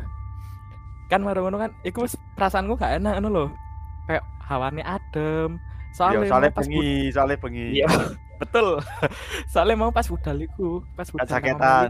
Kan 1.07 1.21
marung 1.23 1.43
ngono 1.47 1.57
kan 1.57 1.71
iku 1.83 2.03
wis 2.03 2.15
perasaanku 2.35 2.75
gak 2.75 2.99
enak 2.99 3.19
ngono 3.19 3.29
lho. 3.29 3.45
Kayak 4.07 4.23
hawane 4.43 4.81
adem. 4.83 5.55
Iya, 5.55 5.95
Soalnya 5.95 6.27
soalnya 6.29 6.49
mau 6.49 6.57
pas 6.57 6.67
bud- 6.67 6.73
bengi, 6.75 6.93
soalnya 7.13 7.37
bengi. 7.39 7.67
Iya, 7.79 7.87
betul. 8.37 8.67
Soalnya 9.49 9.75
mau 9.79 9.91
pas 9.91 10.07
budal 10.07 10.37
iku, 10.43 10.69
pas 10.93 11.07
budal 11.09 11.25
nang 11.25 11.31
jaketan. 11.31 11.89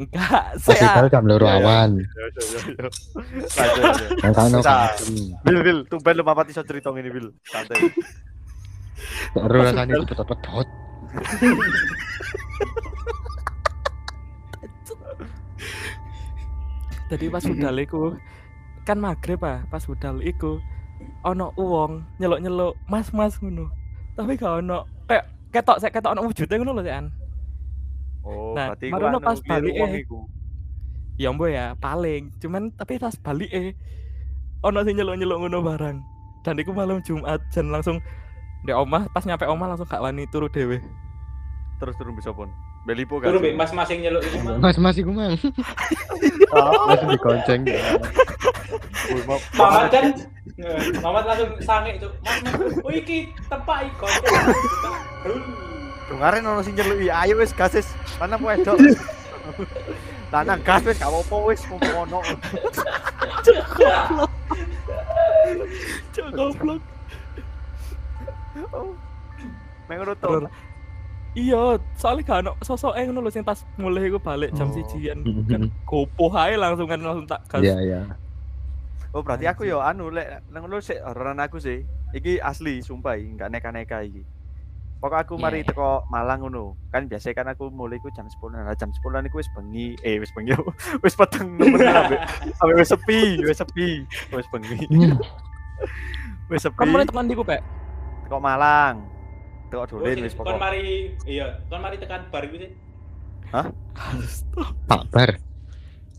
Enggak, 0.00 0.44
saya 0.64 0.96
itu 0.96 1.12
jam 1.12 1.24
loro 1.28 1.44
Iya, 1.44 1.52
iya. 1.52 1.60
awan. 1.60 1.90
Iya, 2.00 2.06
iya, 2.08 2.40
iya, 2.40 2.60
iya. 2.80 4.08
Yang 4.24 4.32
kan. 4.32 4.48
Bil, 5.44 5.56
Bil, 5.60 5.78
tumben 5.92 6.14
lu 6.16 6.24
papat 6.24 6.48
iso 6.48 6.64
cerita 6.64 6.88
ngene, 6.88 7.12
Bil. 7.12 7.26
Santai. 7.44 7.84
Seru 9.36 9.58
rasane 9.60 9.92
pedot-pedot. 10.08 10.68
Tadi 17.10 17.26
pas 17.26 17.42
budal 17.50 17.76
iku 17.82 18.14
kan 18.86 18.96
maghrib 19.02 19.42
ah, 19.42 19.66
pas 19.68 19.82
budal 19.84 20.22
iku 20.22 20.62
ono 21.26 21.52
uwong 21.58 22.06
nyeluk-nyeluk 22.22 22.78
mas-mas 22.86 23.36
ngono. 23.42 23.68
Tapi 24.14 24.38
gak 24.38 24.62
ono 24.62 24.86
kayak 25.10 25.24
ketok 25.50 25.76
saya 25.82 25.90
ketok 25.90 26.14
ono 26.14 26.22
wujudnya 26.30 26.56
ngono 26.62 26.72
lho 26.78 26.82
Sean. 26.86 27.06
Oh, 28.20 28.52
Nah, 28.52 28.76
berarti 28.76 28.86
marono 28.92 29.16
anu, 29.16 29.24
pas 29.24 29.38
balik, 29.40 29.74
eh. 29.80 30.04
Ya 31.16 31.32
mbo 31.32 31.48
ya, 31.48 31.72
paling. 31.80 32.32
Cuman 32.40 32.68
tapi 32.76 33.00
pas 33.00 33.16
balik 33.16 33.50
eh 33.50 33.74
ono 34.62 34.84
sing 34.86 34.94
nyeluk-nyeluk 34.96 35.38
ngono 35.44 35.58
barang. 35.64 35.96
Dan 36.40 36.54
iku 36.56 36.72
malam 36.72 37.04
Jumat 37.04 37.40
dan 37.52 37.68
langsung 37.68 38.00
di 38.64 38.72
omah 38.72 39.08
pas 39.12 39.24
nyampe 39.24 39.48
omah 39.48 39.72
langsung 39.72 39.88
gak 39.88 40.00
wani 40.00 40.24
turu 40.28 40.48
dhewe. 40.48 40.80
Terus 41.80 41.96
turun 41.96 42.16
bisa 42.16 42.32
pun. 42.32 42.48
Belipo 42.80 43.20
kan. 43.20 43.28
Turun 43.28 43.40
Mbak, 43.44 43.54
mas 43.60 43.70
masing 43.76 44.00
nyeluk 44.00 44.24
iku 44.24 44.38
mang. 44.40 44.56
Mas 44.58 44.76
mas 44.80 44.96
iku 44.96 45.12
mang. 45.12 45.36
Langsung 46.88 47.10
dikonceng. 47.12 47.60
Mau- 49.28 49.42
Mamat 49.52 49.90
kan 49.90 50.04
eh, 50.56 50.80
Mamat 50.98 51.24
langsung 51.28 51.50
sange 51.60 52.00
itu. 52.00 52.08
Mas, 52.24 52.36
mas, 52.40 52.80
oh 52.80 52.88
iki 52.90 53.28
tepak 53.46 53.84
iki 53.84 53.94
kok. 54.00 54.10
Kemarin 56.08 56.42
ono 56.42 56.60
sing 56.64 56.72
nyeluki, 56.72 57.06
ayo 57.06 57.36
wis 57.36 57.52
gas 57.52 57.76
wis. 57.76 57.88
Mana 58.16 58.40
wedok. 58.40 58.80
Lanang 60.32 60.64
gas 60.64 60.80
wis 60.82 60.96
gak 60.96 61.12
apa-apa 61.12 61.36
wis 61.46 61.60
mumpung 61.68 62.08
ono. 62.08 62.18
Cok 66.10 66.28
goblok. 66.32 66.80
Mek 69.84 69.96
ngono 70.00 70.14
to. 70.16 70.28
Terus- 70.32 70.69
Iya, 71.30 71.78
soalnya 71.94 72.26
gak 72.26 72.38
ono 72.42 72.52
sosok 72.58 72.98
ngono 72.98 73.22
lho 73.22 73.30
sing 73.30 73.46
pas 73.46 73.62
mulai 73.78 74.10
iku 74.10 74.18
balik 74.18 74.50
jam 74.58 74.66
Oh. 74.66 74.74
sijian 74.74 75.22
kan 75.50 75.70
gopoh 75.86 76.34
ae 76.34 76.58
langsung 76.58 76.90
kan 76.90 76.98
langsung 76.98 77.26
tak 77.30 77.46
gas. 77.46 77.62
Iya 77.62 77.76
iya. 77.78 78.00
Oh, 79.14 79.22
berarti 79.22 79.46
aku 79.46 79.66
yo 79.66 79.78
anu 79.78 80.10
lek 80.10 80.42
nang 80.50 80.66
ngono 80.66 80.82
sik 80.82 80.98
aku 81.02 81.62
sih. 81.62 81.86
Iki 82.10 82.42
asli 82.42 82.82
sumpah 82.82 83.14
enggak 83.14 83.54
neka-neka 83.54 84.02
iki. 84.02 84.26
Pokok 85.00 85.18
aku 85.22 85.34
mari 85.38 85.62
Iya. 85.62 85.70
teko 85.70 86.04
Malang 86.10 86.42
ngono. 86.42 86.74
Kan 86.90 87.06
biasa 87.06 87.30
kan 87.30 87.46
aku 87.46 87.70
mulai 87.70 88.02
ku 88.02 88.10
jam 88.10 88.26
10. 88.26 88.50
Nah, 88.50 88.74
jam 88.74 88.90
10 88.90 89.30
iku 89.30 89.38
wis 89.38 89.48
bengi, 89.54 89.94
eh 90.02 90.18
wis 90.18 90.34
bengi. 90.34 90.50
wis 91.06 91.14
peteng 91.14 91.56
nemen 91.56 91.86
ambek 92.58 92.74
wis 92.74 92.90
sepi, 92.90 93.38
wis 93.46 93.56
sepi. 93.62 94.02
Wis 94.34 94.46
bengi. 94.50 94.82
Wis 96.50 96.66
sepi. 96.66 96.76
Kan 96.76 96.90
mulai 96.90 97.06
tekan 97.06 97.30
diku, 97.30 97.46
Pek. 97.46 97.62
Teko 98.26 98.42
Malang. 98.42 99.06
Teko 99.70 99.80
Oh, 99.80 99.86
dolen 99.88 100.12
sik, 100.12 100.24
wis 100.24 100.34
Kon 100.34 100.44
pokok. 100.44 100.58
mari 100.58 100.82
iya, 101.24 101.46
kon 101.66 101.78
mari 101.78 101.96
tekan 101.96 102.26
bar 102.28 102.42
iku 102.42 102.56
sih. 102.58 102.70
Pak 104.84 105.02
Bar. 105.08 105.30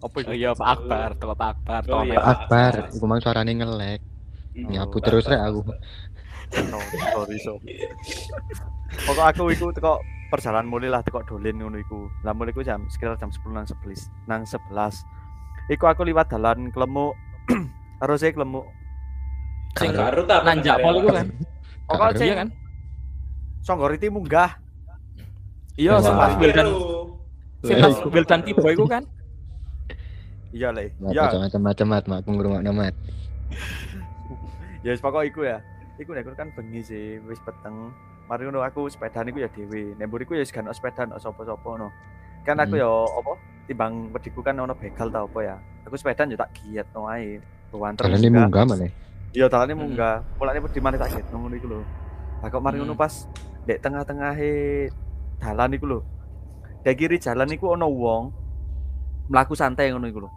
Apa 0.02 0.16
Oh 0.18 0.20
iku? 0.20 0.32
iya, 0.32 0.50
Pak 0.52 0.68
Akbar, 0.74 1.10
teko 1.14 1.34
Pak 1.34 1.50
Akbar, 1.54 1.82
Oh, 1.88 2.02
iya. 2.02 2.18
Pak 2.18 2.28
Akbar. 2.42 2.74
Iku 2.90 3.06
mang 3.06 3.20
suarane 3.20 3.52
ngelek. 3.52 4.02
Hmm. 4.52 4.68
Nyapu 4.68 4.98
Oh, 4.98 5.02
terus 5.02 5.24
rek 5.26 5.40
aku. 5.40 5.62
Sorry, 6.52 7.38
sorry. 7.40 7.76
Pokok 9.02 9.26
aku 9.26 9.44
iku 9.50 9.66
teko 9.72 10.00
perjalanan 10.28 10.68
mulai 10.68 10.90
lah 10.90 11.00
teko 11.00 11.22
dolen 11.22 11.56
ngono 11.56 11.78
iku. 11.78 12.08
Lah 12.22 12.32
mulai 12.32 12.50
iku 12.50 12.60
jam 12.62 12.88
sekitar 12.88 13.16
jam 13.16 13.30
10 13.30 13.48
nang 13.50 13.64
11. 13.64 14.12
Nang 14.26 14.42
11. 14.44 15.06
Iku 15.70 15.86
aku 15.86 16.04
liwat 16.04 16.28
dalan 16.28 16.68
Klemuk. 16.70 17.16
Terus 18.02 18.22
e 18.22 18.32
Klemuk. 18.32 18.66
Sing. 19.74 19.92
Baru 19.94 20.24
tak 20.26 20.44
nanjak 20.44 20.80
pol 20.80 20.98
iku 20.98 21.10
kan. 21.14 21.28
Pokok 21.86 22.08
Karo. 22.10 22.18
sing 22.18 22.28
Iya 22.28 22.36
kan? 22.38 22.48
Songgoriti 23.62 24.10
munggah. 24.10 24.58
Iya, 25.78 25.98
sing 25.98 26.14
pas 26.14 26.34
Wildan, 26.36 26.68
sing 27.64 27.78
pas. 27.80 27.96
Wildan 28.06 28.40
tiba 28.44 28.68
iku 28.70 28.86
kan. 28.86 29.04
Iya 30.52 30.68
le. 30.76 30.92
Iya. 31.08 31.32
macam-macam 31.32 31.86
mat 31.88 32.04
mak 32.06 32.18
aku 32.22 32.30
ngrungokno 32.36 32.72
mat. 32.76 32.96
Ya 34.82 34.98
wis 34.98 35.00
pokok 35.00 35.22
iku 35.24 35.46
ya. 35.46 35.62
Iku 36.02 36.18
nek 36.18 36.26
kan 36.34 36.50
bengi 36.58 36.82
sih 36.82 37.22
wis 37.30 37.38
peteng. 37.38 37.94
Mari 38.26 38.50
ngono 38.50 38.66
aku 38.66 38.90
sepedaan 38.90 39.30
iku 39.30 39.46
ya 39.46 39.50
dhewe. 39.54 39.94
Nek 39.94 40.10
mburi 40.10 40.26
iku 40.26 40.34
ya 40.34 40.42
wis 40.42 40.50
gak 40.50 40.66
ono 40.66 40.74
sepeda 40.74 41.06
ono 41.06 41.22
sapa-sapa 41.22 41.70
no. 41.78 41.94
Kan 42.42 42.58
aku 42.58 42.74
Hmm. 42.74 42.82
ya 42.82 42.90
apa 42.90 43.32
timbang 43.70 43.94
wediku 44.10 44.42
kan 44.42 44.58
ono 44.58 44.74
begal 44.74 45.08
ta 45.08 45.22
apa 45.22 45.40
ya. 45.40 45.56
Aku 45.86 45.94
sepedaan 45.94 46.34
ya 46.34 46.38
tak 46.42 46.50
giat 46.58 46.90
no 46.92 47.06
ae. 47.06 47.38
Bawan 47.70 47.94
terus. 47.94 48.10
Dalane 48.10 48.30
munggah 48.34 48.64
malah. 48.66 48.90
Iya 49.32 49.46
dalane 49.48 49.74
Hmm. 49.78 49.82
munggah. 49.86 50.16
Mulane 50.36 50.60
wedi 50.60 50.80
mana 50.82 50.98
tak 50.98 51.10
giat 51.14 51.28
ngono 51.30 51.54
iku 51.54 51.68
lho. 51.70 51.82
Lah 52.42 52.50
kok 52.50 52.60
mari 52.60 52.76
ngono 52.82 52.98
Hmm. 52.98 53.04
pas 53.06 53.14
dek 53.68 53.80
tengah-tengahe 53.82 54.88
dalan 55.42 55.76
iku 55.78 55.86
lho. 55.88 56.00
Dek 56.82 56.98
kiri 56.98 57.18
jalan 57.22 57.50
iku 57.54 57.78
ono 57.78 57.88
wong 57.90 58.24
mlaku 59.30 59.54
santai 59.54 59.94
ngono 59.94 60.08
iku 60.10 60.20
lho. 60.26 60.30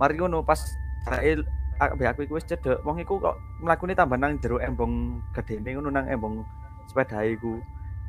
Mari 0.00 0.16
ngono 0.18 0.40
pas 0.44 0.60
Rael 1.08 1.42
ambek 1.82 2.08
aku 2.14 2.20
iku 2.26 2.32
wis 2.38 2.46
cedek. 2.46 2.80
Wong 2.86 3.02
iku 3.02 3.18
kok 3.18 3.36
mlakune 3.60 3.92
tambah 3.92 4.16
nang 4.16 4.38
jero 4.40 4.62
embong 4.62 5.20
gedene 5.36 5.76
ngono 5.76 5.90
nang 5.90 6.06
embong 6.08 6.44
sepeda 6.88 7.24
iku. 7.26 7.60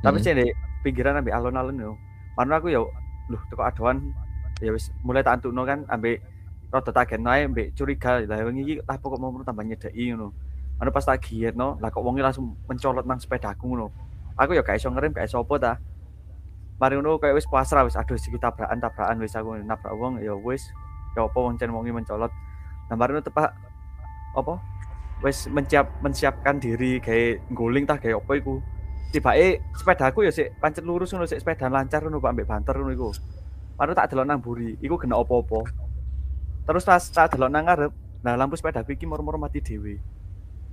Tapi 0.04 0.20
Hmm. 0.20 0.26
sih 0.26 0.52
pinggiran 0.84 1.20
ambek 1.20 1.36
alon-alon 1.36 1.80
yo. 1.80 1.92
Manu 2.38 2.54
aku 2.56 2.70
yo 2.72 2.88
lho 3.32 3.40
teko 3.50 3.64
adoan 3.64 4.14
ya 4.62 4.72
wis 4.72 4.92
mulai 5.04 5.24
tak 5.24 5.40
antukno 5.42 5.64
kan 5.64 5.88
ambek 5.92 6.24
rada 6.74 6.90
tak 6.90 7.14
ae 7.14 7.46
ambek 7.46 7.78
curiga 7.78 8.24
lah 8.26 8.42
wong 8.42 8.58
iki 8.66 8.82
apa 8.84 9.04
kok 9.04 9.20
mau 9.22 9.30
tambah 9.46 9.64
nyedeki 9.64 10.14
ngono. 10.14 10.34
Anu 10.82 10.90
pas 10.90 11.06
tak 11.06 11.22
gietno, 11.22 11.78
lah 11.78 11.94
kok 11.94 12.02
wonge 12.02 12.26
langsung 12.26 12.58
mencolot 12.66 13.06
nang 13.06 13.22
sepedaku 13.22 13.70
ngono. 13.70 13.88
Aku 14.38 14.58
ya 14.58 14.66
gak 14.66 14.82
iso 14.82 14.90
ngerem, 14.90 15.14
gak 15.14 15.30
iso 15.30 15.42
apa 15.42 15.56
ta. 15.62 15.74
Mari 16.82 16.98
ngono 16.98 17.22
kayak 17.22 17.38
wis 17.38 17.48
pasrah 17.48 17.86
wis 17.86 17.96
aduh 17.96 18.18
iki 18.18 18.36
tabrakan-tabrakan 18.42 19.22
wis 19.22 19.38
aku 19.38 19.56
nabrak 19.62 19.94
wong 19.94 20.20
ya 20.20 20.34
wis 20.34 20.74
ya 21.14 21.24
apa 21.24 21.38
wong 21.38 21.56
cen 21.56 21.70
wonge 21.70 21.94
mencolot. 21.94 22.34
Nah 22.90 22.96
mari 22.98 23.14
ngono 23.14 23.24
tepak 23.24 23.54
apa 24.34 24.54
wis 25.22 25.48
mensiap 25.48 26.02
mensiapkan 26.02 26.58
diri 26.58 26.98
kayak 26.98 27.46
guling 27.54 27.86
tah 27.86 28.02
kayak 28.02 28.20
apa 28.20 28.34
iku. 28.42 28.60
Tibake 29.14 29.62
sepedaku 29.78 30.26
ya 30.26 30.34
sik 30.34 30.58
pancet 30.58 30.82
lurus 30.82 31.14
ngono 31.14 31.30
sik 31.30 31.46
sepeda 31.46 31.70
lancar 31.70 32.02
ngono 32.02 32.18
Pak 32.18 32.34
ambek 32.34 32.50
banter 32.50 32.74
ngono 32.74 32.92
iku. 32.92 33.10
Mari 33.78 33.94
tak 33.94 34.14
delok 34.14 34.26
nang 34.26 34.38
buri, 34.42 34.78
iku 34.82 35.02
kena 35.02 35.18
apa-apa. 35.18 35.66
Terus 36.66 36.86
pas 36.86 37.02
tak 37.10 37.38
delok 37.38 37.50
nang 37.50 37.66
ngarep, 37.66 37.92
nah 38.22 38.38
lampu 38.38 38.54
sepedaku 38.54 38.94
iki 38.94 39.06
moro-moro 39.10 39.38
mati 39.42 39.62
dhewe. 39.66 39.98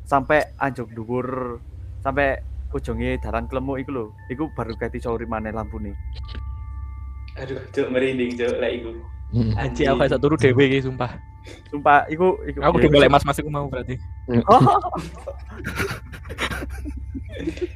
Sampai 0.04 0.52
anjuk 0.60 0.92
dhuwur 0.92 1.60
sampai 2.00 2.40
ujungnya 2.70 3.18
dalan 3.18 3.46
kelemuk 3.50 3.82
iku 3.82 3.90
lho. 3.90 4.06
Iku 4.30 4.50
baru 4.54 4.74
ganti 4.78 5.02
sore 5.02 5.26
maneh 5.26 5.50
lampune. 5.50 5.94
Aduh, 7.38 7.60
cuk 7.74 7.88
merinding 7.90 8.38
cuk 8.38 8.58
lek 8.58 8.72
iku. 8.82 8.90
Hmm. 9.30 9.54
Anjir, 9.54 9.86
aku 9.90 10.10
gak 10.10 10.18
turu 10.18 10.34
dhewe 10.34 10.64
iki 10.66 10.82
sumpah. 10.82 11.14
Sumpah 11.70 12.04
iku 12.10 12.34
iku 12.44 12.58
Aku 12.66 12.82
ya, 12.82 12.90
digolek 12.90 13.10
mas-mas 13.10 13.38
iku 13.38 13.50
mau 13.50 13.70
berarti. 13.70 13.94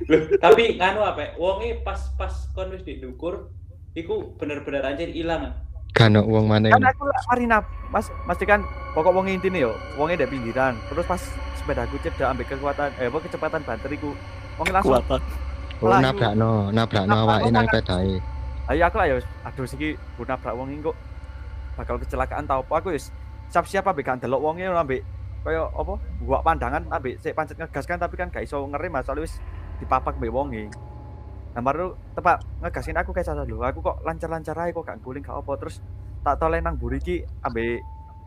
Loh, 0.05 0.21
tapi 0.37 0.77
nganu 0.77 1.01
apa? 1.01 1.33
Wonge 1.41 1.81
pas 1.81 1.97
pas 2.21 2.35
kon 2.53 2.69
wis 2.75 2.85
didukur 2.85 3.49
iku 3.97 4.37
bener-bener 4.37 4.85
anjir 4.85 5.09
ilang. 5.09 5.49
ah. 5.49 5.55
Kan 5.95 6.19
uang 6.19 6.51
mana 6.51 6.75
kan 6.75 6.83
yang 6.83 6.91
aku 6.91 7.07
lah 7.07 7.23
mari 7.31 7.47
nap 7.47 7.65
mas 7.95 8.11
mesti 8.27 8.43
kan 8.43 8.67
pokok 8.99 9.15
wong 9.15 9.31
intine 9.31 9.63
yo 9.63 9.79
wongnya 9.95 10.27
di 10.27 10.35
pinggiran 10.35 10.75
terus 10.91 11.07
pas 11.07 11.23
sepedaku 11.55 12.03
cedak 12.03 12.35
ambil 12.35 12.51
kekuatan 12.51 12.91
eh 12.99 13.07
apa 13.07 13.19
kecepatan 13.23 13.63
bateriku 13.63 14.11
wongnya 14.59 14.75
langsung 14.81 14.95
Kuatan. 14.95 15.21
oh, 15.83 15.99
nabrakno 16.01 16.51
nabrakno 16.71 17.15
Nabrak 17.15 17.25
awake 17.27 17.43
wong 17.45 17.53
nang 17.55 17.67
kan. 17.67 17.75
pedae. 17.79 18.13
ayo 18.71 18.83
aku 18.89 18.97
lah 18.97 19.07
yo 19.11 19.17
aduh 19.45 19.67
siki 19.67 19.89
nabrak 20.23 20.55
wong 20.55 20.69
iki 20.73 20.81
kok 20.87 20.97
bakal 21.75 21.97
kecelakaan 21.99 22.45
tau 22.47 22.63
apa 22.63 22.75
aku 22.79 22.95
wis 22.95 23.11
siap-siap 23.51 23.85
ambek 23.87 24.07
gak 24.07 24.23
delok 24.25 24.41
wonge 24.41 24.65
ambek 24.67 25.03
kaya 25.45 25.69
apa 25.69 25.95
buat 26.25 26.41
pandangan 26.41 26.83
ambek 26.89 27.21
sik 27.21 27.37
pancet 27.37 27.61
ngegas 27.61 27.85
kan 27.85 27.99
tapi 28.01 28.15
kan 28.17 28.33
gak 28.33 28.47
iso 28.47 28.63
ngerem 28.65 28.95
masalah 28.95 29.21
wis 29.21 29.37
dipapak 29.83 30.17
mbek 30.17 30.33
wonge 30.33 30.71
nah 31.55 31.63
baru 31.63 31.95
tepak 32.19 32.43
ngegasin 32.67 32.99
aku 32.99 33.15
kayak 33.15 33.31
salah 33.31 33.47
lho. 33.47 33.63
Aku 33.63 33.79
kok 33.79 34.03
lancar-lancar 34.03 34.59
ae 34.59 34.75
kok 34.75 34.83
gak 34.83 34.99
guling 35.07 35.23
gak 35.23 35.39
apa. 35.39 35.55
Terus 35.63 35.79
tak 36.27 36.43
toleh 36.43 36.59
nang 36.59 36.75
mburi 36.75 36.99
iki 36.99 37.23
ambek 37.47 37.79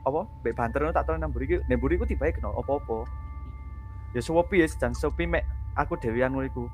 apa 0.07 0.23
mbek 0.39 0.53
banter 0.55 0.81
tak 0.95 1.03
toleh 1.03 1.19
nang 1.19 1.35
mburi 1.35 1.45
iki. 1.51 1.57
Nek 1.67 1.75
mburi 1.75 1.99
iku 1.99 2.07
tibae 2.07 2.31
kena 2.31 2.55
apa-apa. 2.55 3.03
Ya 4.15 4.23
suwepi 4.23 4.63
ya 4.63 4.67
jan 4.71 4.95
suwepi 4.95 5.27
mek 5.27 5.43
aku 5.77 5.95
dhewean 6.01 6.33
ngono 6.33 6.49
iku. 6.49 6.65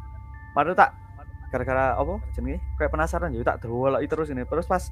Baru 0.55 0.71
tak 0.73 0.95
gara-gara 1.51 1.93
apa 1.93 2.17
jenenge? 2.33 2.63
Kayak 2.79 2.91
penasaran 2.95 3.35
ya 3.35 3.43
tak 3.43 3.61
delok 3.61 4.01
terus 4.07 4.31
ini. 4.31 4.47
Terus 4.47 4.65
pas 4.65 4.83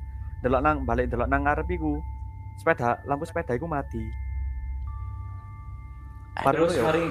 delok 0.43 0.61
nang 0.61 0.83
balik 0.83 1.07
delok 1.09 1.25
nang 1.31 1.47
ngarep 1.47 1.65
iku 1.71 1.97
sepeda 2.59 2.99
lampu 3.07 3.25
sepeda 3.25 3.55
iku 3.55 3.65
mati. 3.65 4.03
Baru 6.41 6.67
Terus 6.67 6.77
ya. 6.79 6.83
mari 6.87 7.05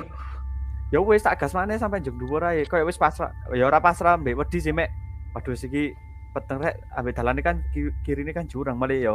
ya 0.91 0.99
wis 0.99 1.23
tak 1.23 1.39
gas 1.39 1.55
maneh 1.55 1.79
sampai 1.79 2.03
jeng 2.03 2.19
dhuwur 2.19 2.43
ae. 2.45 2.67
Koyo 2.67 2.87
wis 2.89 2.99
pasrah 2.99 3.31
ya 3.55 3.67
ora 3.67 3.79
pasrah 3.79 4.17
mbek 4.19 4.37
wedi 4.39 4.59
sih 4.61 4.75
mek. 4.75 4.91
Waduh 5.35 5.55
siki 5.55 5.95
peteng 6.35 6.63
rek 6.63 6.79
ambek 6.95 7.15
dalane 7.15 7.41
kan 7.43 7.63
ki- 7.75 7.95
kiri 8.07 8.23
ini 8.23 8.31
kan 8.35 8.47
jurang 8.47 8.79
malah 8.79 8.99
ya 8.99 9.15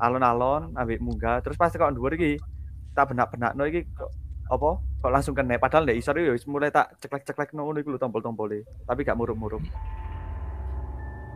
alon-alon 0.00 0.72
ambek 0.76 1.00
munggah. 1.00 1.40
Terus 1.44 1.56
pas 1.56 1.72
kok 1.72 1.92
dhuwur 1.92 2.16
iki 2.16 2.36
tak 2.92 3.12
benak-benakno 3.14 3.64
iki 3.70 3.86
kok 3.96 4.10
apa 4.50 4.70
kok 5.00 5.12
langsung 5.14 5.34
kena 5.38 5.56
padahal 5.62 5.86
ndek 5.86 6.02
isor 6.02 6.18
ya 6.18 6.34
wis 6.34 6.44
mulai 6.50 6.74
tak 6.74 6.98
ceklek-ceklek 6.98 7.54
ngono 7.54 7.78
iku 7.78 7.94
lho 7.94 8.02
tombol-tombole 8.02 8.66
tapi 8.84 9.06
gak 9.06 9.14
murup-murup 9.16 9.62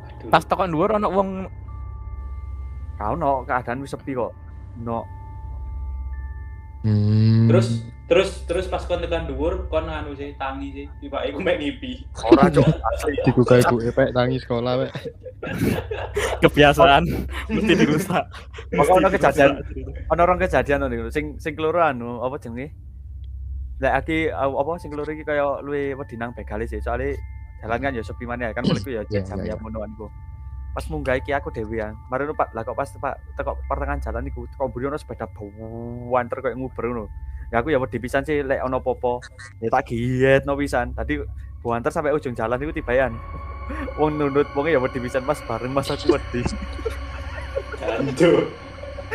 Aduh. 0.04 0.28
Pas 0.34 0.44
tekan 0.44 0.74
dhuwur 0.74 0.98
ana 0.98 1.06
wong 1.06 1.46
kau 2.98 3.14
no 3.14 3.46
keadaan 3.46 3.80
wis 3.86 3.94
sepi 3.94 4.12
kok 4.18 4.34
no 4.82 5.06
Hmm. 6.84 7.48
Terus 7.48 7.80
terus 8.04 8.44
terus 8.44 8.66
pas 8.68 8.84
kon 8.84 9.00
tekan 9.00 9.24
dhuwur 9.24 9.72
kon 9.72 9.88
anu 9.88 10.12
sih 10.12 10.36
tangi 10.36 10.68
sih 10.76 10.86
tiba 11.00 11.24
iku 11.24 11.40
mek 11.40 11.56
ngipi. 11.56 12.04
ora 12.28 12.52
cok 12.52 12.68
asli 12.92 13.16
dibuka 13.24 13.56
ibu 13.64 13.80
epek 13.80 14.12
tangi 14.12 14.36
sekolah 14.36 14.84
wek. 14.84 14.92
kebiasaan 16.44 17.08
mesti 17.48 17.72
dirusak. 17.72 18.24
Pokoknya 18.68 19.00
ono 19.00 19.08
kejadian. 19.16 19.50
ana 20.12 20.20
orang 20.28 20.36
kejadian 20.44 20.84
ngono 20.84 21.08
sing 21.08 21.40
sing 21.40 21.56
keloro 21.56 21.80
anu 21.80 22.20
apa 22.20 22.36
jenenge 22.36 22.76
lek 23.82 23.92
aki 24.04 24.18
apa 24.30 24.70
sing 24.78 24.90
keloro 24.92 25.10
iki 25.10 25.26
kaya 25.26 25.58
luwe 25.62 25.98
wedi 25.98 26.14
nang 26.14 26.30
begale 26.34 26.66
sih 26.68 26.78
soalnya 26.78 27.18
jalan 27.62 27.78
kan 27.80 27.92
ya 27.96 28.02
sepi 28.04 28.24
maneh 28.28 28.54
kan 28.54 28.62
mulai 28.62 28.82
ya 28.84 29.02
Iya, 29.10 29.20
jam 29.24 29.38
iya, 29.42 29.50
ya 29.50 29.54
iya. 29.54 29.56
monoan 29.58 29.90
iku 29.94 30.06
pas 30.74 30.84
munggah 30.90 31.14
iki 31.18 31.30
aku 31.30 31.54
dhewean 31.54 31.94
mari 32.10 32.26
Pak 32.26 32.50
lah 32.50 32.62
kok 32.66 32.74
pas 32.74 32.90
pak 32.90 33.14
teko 33.38 33.54
pertengahan 33.70 34.02
jalan 34.02 34.26
iku 34.26 34.46
teko 34.50 34.70
mburi 34.70 34.90
ono 34.90 34.98
sepeda 34.98 35.26
banter 36.10 36.38
koyo 36.42 36.54
nguber 36.58 36.84
ngono 36.90 37.04
ya 37.54 37.62
aku 37.62 37.70
ya 37.70 37.78
wedi 37.78 38.02
pisan 38.02 38.26
sih 38.26 38.42
lek 38.42 38.58
ono 38.62 38.82
popo 38.82 39.22
ya 39.62 39.70
tak 39.70 39.86
giet 39.86 40.42
no 40.46 40.58
pisan 40.58 40.90
tadi 40.90 41.22
banter 41.62 41.94
sampai 41.94 42.10
ujung 42.10 42.34
jalan 42.34 42.58
iku 42.58 42.74
tibayan 42.74 43.14
wong 43.98 44.18
nundut 44.18 44.50
wonge 44.58 44.74
ya 44.74 44.82
wedi 44.82 44.98
pisan 44.98 45.22
mas 45.22 45.38
bareng 45.46 45.70
mas 45.70 45.86
aku 45.90 46.18
wedi 46.18 46.42
Jantung. 47.84 48.48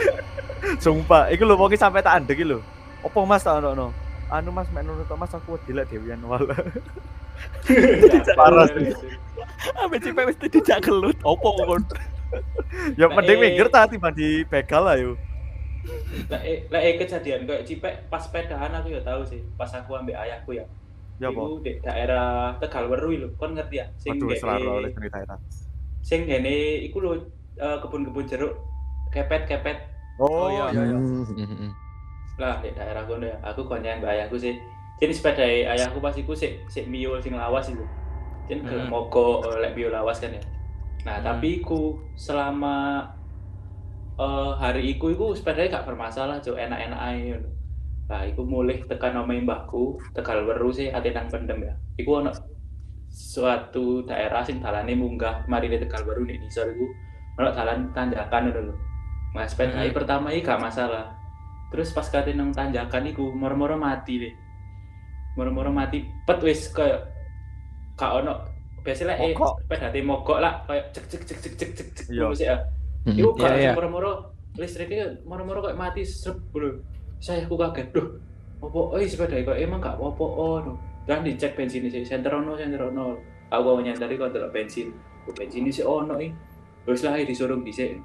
Sumpah, 0.84 1.34
iku 1.34 1.44
lho 1.48 1.56
wong 1.58 1.74
sampe 1.74 2.04
tak 2.06 2.22
andek 2.22 2.38
iki 2.38 2.46
lho. 2.46 2.62
Opo 3.02 3.26
Mas 3.26 3.42
tak 3.42 3.64
ono? 3.64 3.90
Anu 4.30 4.54
Mas 4.54 4.70
mek 4.70 4.86
nurut 4.86 5.10
Mas 5.18 5.34
aku 5.34 5.58
lek 5.70 5.90
dewian 5.90 6.22
wal. 6.26 6.46
Parah 8.38 8.66
sih. 8.70 8.94
Ambek 9.82 10.00
cipek 10.06 10.24
mesti 10.30 10.46
dijak 10.50 10.86
gelut. 10.86 11.18
Opo 11.26 11.58
kon? 11.58 11.84
ya 12.94 13.10
mending 13.10 13.42
eh. 13.42 13.42
minggir 13.42 13.68
ta 13.74 13.90
timbang 13.90 14.14
di 14.14 14.46
begal 14.46 14.86
lah 14.86 14.96
yo. 15.02 15.18
Lah 16.30 16.42
eh 16.46 16.70
lah 16.70 16.78
eh 16.78 17.02
kejadian 17.02 17.50
kayak 17.50 17.66
cipek 17.66 18.06
pas 18.14 18.22
sepedahan 18.22 18.70
aku 18.70 18.94
ya 18.94 19.02
tahu 19.02 19.26
sih. 19.26 19.42
Pas 19.58 19.72
aku 19.74 19.98
ambek 19.98 20.14
ayahku 20.14 20.54
ya. 20.62 20.66
Ya 21.18 21.34
apa? 21.34 21.42
Iku 21.42 21.60
di 21.66 21.72
daerah 21.84 22.56
Tegalweru 22.62 23.12
lho, 23.12 23.30
kon 23.36 23.52
ngerti 23.58 23.82
ya? 23.82 23.86
Sing 24.00 24.16
Waduh 24.16 24.32
selalu 24.40 24.70
oleh 24.72 24.92
cerita 24.96 25.18
eta. 25.20 25.36
sing 26.00 26.24
gene 26.24 26.80
iku 26.88 27.04
lho 27.04 27.12
eh, 27.60 27.78
kebun-kebun 27.84 28.24
jeruk 28.24 28.56
kepet-kepet 29.12 30.00
Oh, 30.20 30.52
iya, 30.52 30.68
iya 30.76 30.84
iya. 30.96 31.00
Lah 32.40 32.64
di 32.64 32.72
daerah 32.72 33.04
kono 33.04 33.28
ya. 33.28 33.38
Aku 33.44 33.68
konyangan 33.68 34.00
mbak 34.02 34.12
ayahku 34.16 34.40
sih. 34.40 34.56
Jadi 35.00 35.12
sepeda 35.12 35.44
ayahku 35.44 36.00
pas 36.00 36.16
iku 36.16 36.32
sik 36.32 36.66
sik 36.72 36.88
mio 36.88 37.20
sing 37.20 37.36
lawas 37.36 37.68
itu. 37.68 37.84
Jadi 38.48 38.64
ke 38.66 38.76
Hmm. 38.80 38.90
mogok 38.90 39.46
eh, 39.46 39.58
lek 39.62 39.76
bio 39.76 39.92
lawas 39.92 40.18
kan 40.18 40.34
ya. 40.34 40.42
Nah, 41.06 41.20
Hmm. 41.20 41.26
tapi 41.28 41.62
iku 41.62 42.00
selama 42.16 43.06
eh, 44.20 44.52
hari 44.60 44.96
iku 44.96 45.16
iku 45.16 45.32
sepedanya 45.32 45.80
gak 45.80 45.88
bermasalah, 45.88 46.44
Cuk, 46.44 46.60
enak-enak 46.60 47.00
ngono. 47.00 47.50
Nah, 48.12 48.22
iku 48.28 48.42
mulai 48.44 48.84
tekan 48.84 49.16
omahe 49.16 49.40
mbahku, 49.40 49.96
Tegal 50.12 50.44
Weru 50.44 50.74
sih 50.74 50.92
ate 50.92 51.16
nang 51.16 51.32
pendem 51.32 51.64
ya. 51.64 51.72
Iku 51.96 52.20
ono 52.20 52.32
suatu 53.08 54.04
daerah 54.04 54.44
sing 54.44 54.60
dalane 54.60 54.92
munggah 54.94 55.48
mari 55.48 55.72
di 55.72 55.80
Tegal 55.80 56.04
Weru 56.04 56.28
nek 56.28 56.36
nisor 56.42 56.68
iku 56.68 56.86
ono 57.40 57.50
dalan 57.56 57.96
tanjakan 57.96 58.50
ngono 58.52 58.62
lho. 58.68 58.76
Nah, 59.40 59.46
sepeda 59.48 59.80
Hmm. 59.80 59.94
pertama 59.96 60.34
iki 60.34 60.44
gak 60.44 60.60
masalah. 60.60 61.16
Terus 61.70 61.94
pas 61.94 62.08
kate 62.10 62.34
nang 62.34 62.50
tanjakan 62.50 63.14
iku 63.14 63.30
moro-moro 63.34 63.78
mati 63.78 64.18
deh. 64.18 64.34
Moro-moro 65.38 65.70
mati 65.70 66.02
pet 66.26 66.42
wis 66.42 66.70
koyo 66.74 66.98
gak 68.00 68.24
ono 68.24 68.34
biasanya 68.80 69.20
eh 69.20 69.36
sepeda 69.36 69.92
te 69.92 70.00
mogok 70.00 70.40
lah 70.40 70.64
kayak 70.64 70.96
cek 70.96 71.06
cek 71.12 71.22
cek 71.28 71.38
cek 71.44 71.54
cek 71.60 71.72
cek 71.76 71.88
cek 71.94 72.06
Iya. 72.10 72.28
sih 72.32 72.48
ya. 72.48 72.58
Hmm. 73.06 73.16
Iku 73.20 73.30
Iya, 73.36 73.42
gak 73.44 73.54
iya. 73.60 73.72
moro-moro 73.76 74.12
listriknya 74.58 75.06
moro-moro 75.28 75.60
kayak 75.62 75.78
mati 75.78 76.02
srep 76.08 76.40
bro. 76.50 76.80
Saya 77.20 77.44
aku 77.44 77.60
kaget, 77.60 77.92
duh. 77.92 78.08
Opo, 78.64 78.96
eh 78.96 79.04
sepeda 79.08 79.36
kok 79.44 79.60
emang 79.60 79.84
gak 79.84 80.00
apa-apa 80.00 80.26
oh. 80.26 80.56
no. 80.64 80.74
Dan 81.04 81.28
dicek 81.28 81.56
bensin 81.56 81.88
sih, 81.92 82.04
senter 82.08 82.32
ono, 82.32 82.56
senter 82.56 82.80
ono. 82.80 83.20
Aku 83.52 83.76
mau 83.76 83.84
nyantari 83.84 84.16
kok 84.16 84.32
delok 84.32 84.56
bensin. 84.56 84.96
Bensin 85.36 85.68
sih 85.68 85.84
ono 85.84 86.16
ih. 86.20 86.32
Wis 86.88 87.04
lah 87.04 87.20
eh, 87.20 87.28
disuruh 87.28 87.60
dhisik. 87.60 88.00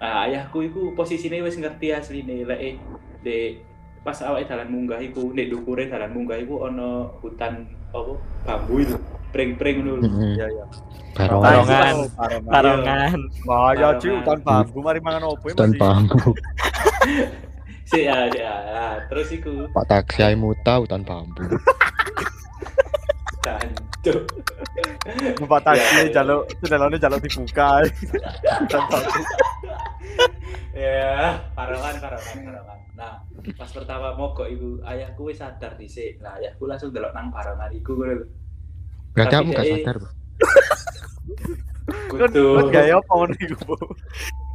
Nah, 0.00 0.24
ayahku 0.30 0.64
iku 0.64 0.94
posisine 0.96 1.42
wis 1.44 1.58
ngerti 1.60 1.92
asline 1.92 2.46
lek 2.46 2.78
de 3.24 3.60
pas 4.00 4.16
awake 4.24 4.48
dalan 4.48 4.68
munggah 4.72 5.00
iku, 5.00 5.28
nek 5.36 5.52
dukure 5.52 5.84
dalan 5.88 6.10
munggah 6.16 6.40
iku 6.40 6.64
ono 6.68 7.20
hutan 7.20 7.68
apa 7.92 8.12
bambu 8.48 8.74
itu. 8.80 8.96
Pring-pring 9.30 9.86
ngono 9.86 10.02
lho. 10.02 10.08
Hmm. 10.10 10.34
Iya 10.34 10.46
iya. 10.50 10.64
Barongan. 11.14 11.94
Barongan. 12.50 13.20
Barongan. 13.46 13.94
Ci, 14.02 14.08
hutan 14.10 14.38
bambu 14.42 14.78
mari 14.82 14.98
mangan 14.98 15.22
opo 15.30 15.46
ya, 15.50 15.54
masih. 15.54 15.78
bambu. 15.78 16.30
Si 17.86 18.00
ya, 18.06 18.26
ya. 18.34 18.54
Nah, 18.70 18.94
terus 19.06 19.30
iku 19.34 19.70
Pak 19.70 19.86
taksi 19.86 20.22
ae 20.26 20.34
muta 20.34 20.82
hutan 20.82 21.06
bambu. 21.06 21.46
Jancuk. 23.46 24.20
Numpak 25.38 25.62
taksi 25.62 26.10
jaluk 26.10 26.50
jendelane 26.58 26.96
jaluk 26.98 27.22
dibuka. 27.22 27.86
Hutan 28.66 28.82
bambu. 28.90 29.20
Ya, 30.74 31.38
parongan. 31.54 31.94
Nah, 32.02 32.59
pas 33.56 33.70
pertama 33.70 34.14
mogok 34.14 34.48
iku 34.48 34.80
ayahku 34.84 35.32
wis 35.32 35.40
sadar 35.40 35.74
dhisik. 35.76 36.20
Nah, 36.20 36.36
ayahku 36.36 36.68
langsung 36.68 36.92
delok 36.92 37.12
nang 37.16 37.32
parongan 37.32 37.72
iku 37.72 37.96
ngono 37.96 38.14
lho. 38.20 38.26
Tapi 39.16 39.26
kamu 39.26 39.50
gak 39.52 39.66
eh, 39.66 39.70
sadar, 39.74 39.96
Bu? 39.98 40.08
Kan 42.10 42.30
Kudu. 42.30 42.46
gaya 42.70 42.94
apa 42.98 43.12
ngono 43.12 43.34
iku, 43.36 43.56
Bu? 43.64 43.76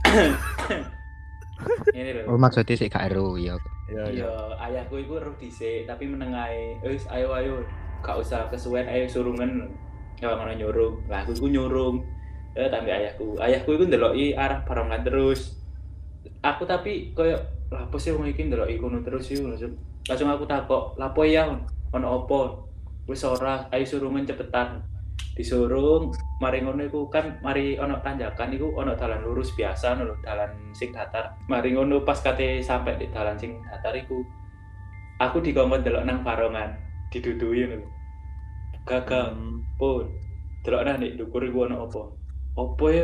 Ini 1.98 2.12
lho. 2.22 2.24
Oh 2.30 2.38
maksudnya 2.38 2.76
sih 2.78 2.88
gak 2.88 3.12
ero 3.12 3.36
ya. 3.40 3.58
Iya 3.86 4.04
Iya, 4.10 4.32
ayahku 4.58 4.98
iku 5.02 5.22
roh 5.22 5.36
dhisik, 5.38 5.86
tapi 5.86 6.10
menengae, 6.10 6.82
wis 6.82 7.06
ayo 7.10 7.34
ayo, 7.38 7.62
gak 8.02 8.18
usah 8.22 8.50
kesuwen 8.50 8.86
ayo 8.86 9.06
surungan. 9.10 9.70
Ya 10.20 10.32
ngono 10.32 10.54
nyurung. 10.56 10.96
Lah 11.12 11.26
aku 11.26 11.36
iku 11.36 11.48
nyurung. 11.52 12.06
Eh 12.56 12.72
tapi 12.72 12.88
ayahku, 12.88 13.36
ayahku 13.40 13.76
iku 13.76 13.84
ndeloki 13.84 14.32
arah 14.32 14.64
parongan 14.64 15.04
terus. 15.04 15.60
Aku 16.40 16.64
tapi 16.64 17.12
koyo 17.12 17.55
lah 17.74 17.90
apa 17.90 17.98
sih 17.98 18.14
wong 18.14 18.30
iki 18.30 18.46
ndeloki 18.46 18.78
kono 18.78 19.02
terus 19.02 19.32
yuk 19.34 19.50
langsung. 19.50 19.74
Langsung 20.06 20.30
aku 20.30 20.46
takok, 20.46 20.84
"Lapo 21.02 21.26
ya? 21.26 21.50
Ono 21.94 22.08
apa?" 22.24 22.40
Wis 23.06 23.22
ora, 23.22 23.70
ayo 23.70 23.86
surungan 23.86 24.26
cepetan. 24.26 24.82
Disurung, 25.36 26.16
mari 26.40 26.64
ngono 26.64 26.88
iku 26.88 27.12
kan 27.12 27.38
mari 27.44 27.76
ono 27.76 28.00
tanjakan 28.00 28.56
iku 28.56 28.72
ono 28.80 28.96
dalan 28.96 29.20
lurus 29.20 29.52
biasa 29.52 30.00
lho, 30.00 30.16
dalan 30.24 30.50
sing 30.72 30.96
datar. 30.96 31.36
Mari 31.52 31.76
ngono 31.76 32.08
pas 32.08 32.24
kate 32.24 32.64
sampai 32.64 32.96
di 32.96 33.12
dalan 33.12 33.36
sing 33.36 33.60
datar 33.68 33.94
iku 33.94 34.24
aku 35.20 35.44
dikongkon 35.44 35.84
delok 35.84 36.04
nang 36.08 36.24
barongan, 36.24 36.72
didudui 37.12 37.68
ngono. 37.68 37.96
gagal 38.86 39.34
Hmm. 39.34 39.66
pun 39.82 40.06
delok 40.62 40.86
nek 40.86 41.18
ndukur 41.18 41.42
iku 41.42 41.66
ono 41.66 41.90
apa 41.90 42.02
apa 42.56 42.86
ya 42.94 43.04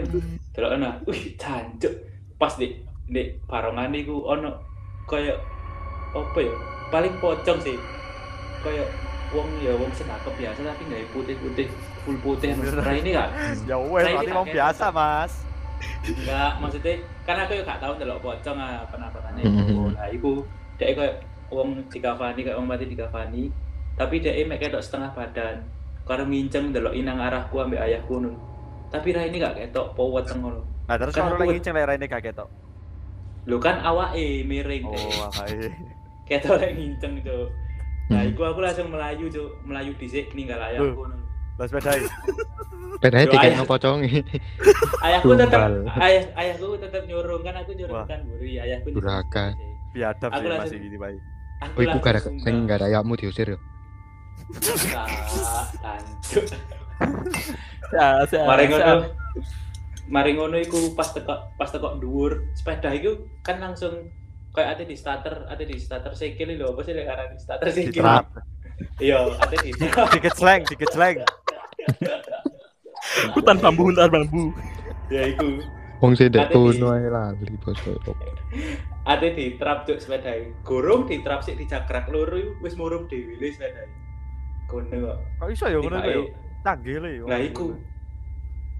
delok 0.53 0.71
nah 0.77 0.93
wih 1.09 1.33
jancuk 1.35 1.93
pas 2.37 2.53
nek 2.61 2.85
nek 3.11 3.27
barongan 3.45 3.91
iku 3.91 4.23
ono 4.25 4.55
kaya 5.03 5.35
apa 6.11 6.39
ya? 6.39 6.53
Paling 6.89 7.13
pocong 7.19 7.59
sih. 7.59 7.75
Kaya 8.63 8.83
wong 9.31 9.47
ya 9.59 9.75
wong 9.75 9.91
senakep 9.91 10.33
biasa 10.33 10.59
tapi 10.65 10.81
nggak 10.85 11.11
putih-putih 11.11 11.67
full 12.01 12.17
putih. 12.17 12.55
Nah 12.55 12.93
ini 12.93 13.11
kan 13.11 13.29
Ya 13.63 13.75
wes, 13.77 14.01
Nah, 14.01 14.09
ini 14.09 14.15
berarti 14.17 14.31
wong 14.33 14.47
biasa, 14.49 14.85
Mas. 14.89 15.33
enggak 16.03 16.51
maksudnya 16.61 16.93
karena 17.25 17.41
aku 17.41 17.57
ya 17.57 17.63
gak 17.65 17.81
tau 17.81 17.93
delok 17.97 18.21
pocong 18.21 18.53
ah 18.55 18.85
penampakannya. 18.85 19.41
Mhm. 19.41 19.65
iku 19.65 19.81
nah 19.91 20.07
iku 20.07 20.31
dia 20.77 20.93
kayak 20.93 21.15
wong 21.49 21.69
dikafani 21.89 22.39
kayak 22.39 22.53
wong 22.53 22.69
mati 22.69 22.85
dikafani 22.85 23.49
tapi 23.97 24.21
dia 24.21 24.45
mek 24.45 24.61
ketok 24.61 24.77
setengah 24.79 25.09
badan. 25.11 25.57
Karo 26.01 26.23
nginceng 26.23 26.69
delok 26.69 26.93
inang 26.93 27.17
arahku 27.17 27.57
ambek 27.57 27.81
ayahku 27.81 28.21
nun 28.21 28.37
tapi 28.87 29.09
ra 29.09 29.23
ini 29.23 29.41
gak 29.41 29.57
ketok 29.57 29.95
powet 29.95 30.29
ngono. 30.29 30.61
Nah, 30.85 30.95
terus 30.95 31.15
aku- 31.15 31.39
lagi 31.39 31.57
ceng 31.59 31.73
lek 31.73 31.87
raine 31.87 32.05
gak 32.05 32.23
ketok. 32.23 32.49
Lho 33.43 33.57
kan 33.57 33.81
awake 33.81 34.45
miring 34.45 34.85
Oh, 34.85 34.93
deh. 34.93 35.41
ae. 35.41 35.65
ketok 36.27 36.57
lek 36.57 36.71
nginceng 36.73 37.19
cuk 37.19 37.47
nah 38.07 38.21
iku 38.21 38.43
aku 38.43 38.59
langsung 38.59 38.87
melayu 38.87 39.27
cuk 39.27 39.49
melayu 39.63 39.91
dhisik 39.95 40.31
ninggal 40.31 40.59
ayahku 40.59 41.03
Lah 41.59 41.67
sepedai. 41.67 42.01
Pedanya 42.97 43.25
Yo, 43.27 43.31
tiket 43.33 43.51
no 43.53 43.63
pocongi. 43.65 44.09
ayahku 45.05 45.35
tetep 45.35 45.51
Tumbal. 45.51 45.73
ayah 45.99 46.23
ayahku 46.33 46.65
tetep 46.75 47.01
nyurung 47.05 47.41
kan 47.41 47.53
aku 47.55 47.71
nyurung 47.73 47.97
Wah. 47.97 48.05
kan 48.07 48.19
buri 48.23 48.57
ayahku. 48.57 48.87
Durhaka. 48.89 49.45
Biadab 49.91 50.29
Aku 50.31 50.41
sih 50.41 50.49
masih 50.55 50.77
gini, 50.79 50.95
Pak. 50.95 51.09
aku 51.61 51.75
Oh, 51.75 51.83
iku 51.83 51.97
gara 51.99 52.19
sing 52.23 52.55
gara 52.65 52.83
ayakmu 52.87 53.13
diusir 53.13 53.53
yo. 53.53 53.57
Ya, 57.91 58.23
ya, 58.23 58.41
Mari 58.47 58.71
ngono. 58.71 59.03
Mari 60.07 60.33
ngono 60.33 60.57
iku 60.57 60.91
pas 60.91 61.09
tekok 61.09 61.55
pas 61.55 61.69
tekok 61.69 61.99
dhuwur, 61.99 62.41
sepeda 62.53 62.89
iku 62.91 63.15
kan 63.41 63.59
langsung 63.59 64.09
kayak 64.51 64.75
ate 64.75 64.83
di 64.83 64.95
starter, 64.95 65.45
ate 65.47 65.63
di 65.63 65.77
starter 65.77 66.11
sikil 66.11 66.51
lho, 66.53 66.73
apa 66.73 66.81
sih 66.81 66.91
lek 66.91 67.07
aran 67.07 67.29
starter 67.37 67.67
sikil? 67.69 68.01
Diterap. 68.01 68.25
Iya, 68.97 69.19
ate 69.37 69.55
di 69.61 69.71
Dikecleng, 70.17 70.61
dikecleng. 70.65 71.17
Hutan 73.31 73.57
bambu, 73.57 73.87
hutan 73.87 74.09
bambu. 74.09 74.51
ya 75.07 75.27
iku. 75.27 75.63
Wong 76.01 76.17
sing 76.17 76.33
di- 76.33 76.41
kono 76.41 76.87
ae 76.91 77.07
lali 77.07 77.55
bosku. 77.57 77.93
Ate 79.03 79.27
di 79.31 79.55
trap 79.55 79.85
cuk 79.85 80.01
sepeda 80.01 80.33
iku. 80.33 80.49
Gorong 80.65 81.05
di 81.05 81.21
trap 81.21 81.39
sik 81.41 81.55
dicakrak 81.55 82.09
loro 82.09 82.35
iku 82.35 82.51
wis 82.59 82.73
murup 82.75 83.05
dhewe 83.07 83.37
le 83.37 83.47
sepeda 83.47 83.79
iku. 83.79 83.95
Kono 84.67 84.95
kok. 84.97 85.17
Kok 85.37 85.47
iso 85.47 85.65
ya 85.65 85.77
ngono 85.77 85.95
iku 85.95 86.03
ya? 86.03 86.15
Tibake- 86.19 86.33
Canggih 86.61 86.97
le. 86.99 87.09
Lah 87.23 87.39
iku. 87.39 87.65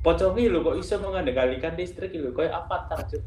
Pocongnya 0.02 0.50
lho 0.50 0.66
kok 0.66 0.78
iso 0.82 0.98
mengandalkan 0.98 1.78
listrik 1.78 2.10
lho, 2.18 2.34
kayak 2.34 2.58
avatar 2.58 3.06
cuk. 3.06 3.22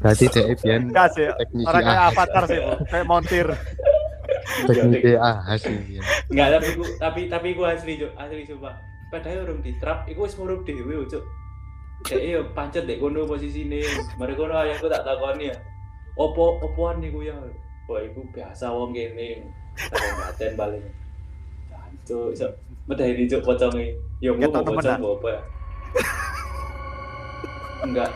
Berarti 0.00 0.24
Enggak 0.64 1.12
sih. 1.12 1.28
teknisi 1.28 1.68
Orang 1.68 1.84
kayak 1.84 2.04
avatar 2.08 2.42
sih, 2.48 2.58
Bu. 2.64 2.72
Kayak 2.88 3.06
montir. 3.06 3.46
teknisi 4.64 5.12
ahas 5.20 5.60
sih 5.60 5.76
biyen. 5.76 6.02
Enggak, 6.32 6.48
tapi 6.56 6.68
ku 6.72 6.84
tapi 6.96 7.20
tapi 7.28 7.48
ku 7.52 7.68
asli, 7.68 8.00
Cuk. 8.00 8.12
Asli 8.16 8.48
sumpah. 8.48 8.80
Sepedanya 9.08 9.44
urung 9.44 9.60
di 9.60 9.72
trap, 9.76 10.08
iku 10.08 10.24
wis 10.24 10.40
murup 10.40 10.64
dhewe, 10.64 11.04
Cuk. 11.04 11.24
Dek 12.08 12.22
yo 12.24 12.40
pancet 12.56 12.88
dek 12.88 12.96
kono 12.96 13.28
posisine. 13.28 13.84
Mari 14.16 14.32
kono 14.40 14.56
ayahku 14.56 14.88
tak 14.88 15.04
takoni 15.04 15.52
ya. 15.52 15.56
Opo 16.16 16.64
opoan 16.64 17.04
niku 17.04 17.28
ya? 17.28 17.36
Wah, 17.92 18.00
iku 18.00 18.24
biasa 18.32 18.72
wong 18.72 18.96
kene. 18.96 19.44
Ngaten 19.76 20.56
balik. 20.56 20.80
Cuk, 22.08 22.32
iso 22.32 22.48
medeni 22.88 23.28
cuk 23.28 23.44
poconge. 23.44 23.92
Yo 24.24 24.32
mau 24.32 24.48
pocong 24.48 24.80
apa 24.80 25.28
ya? 25.28 25.40
Enggak. 27.86 28.10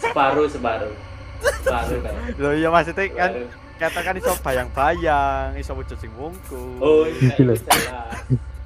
Separuh, 0.00 0.48
separuh. 0.48 0.94
Separuh 1.40 1.98
kan. 2.00 2.14
Loh 2.40 2.52
iya 2.56 2.68
maksudnya 2.72 3.04
kan 3.12 3.32
katakan 3.76 4.16
iso 4.16 4.32
bayang-bayang, 4.40 5.52
iso 5.60 5.76
wujud 5.76 5.98
sing 6.00 6.10
wungkul. 6.16 6.80
Oh, 6.80 7.04
iya, 7.04 7.36
iya. 7.36 7.54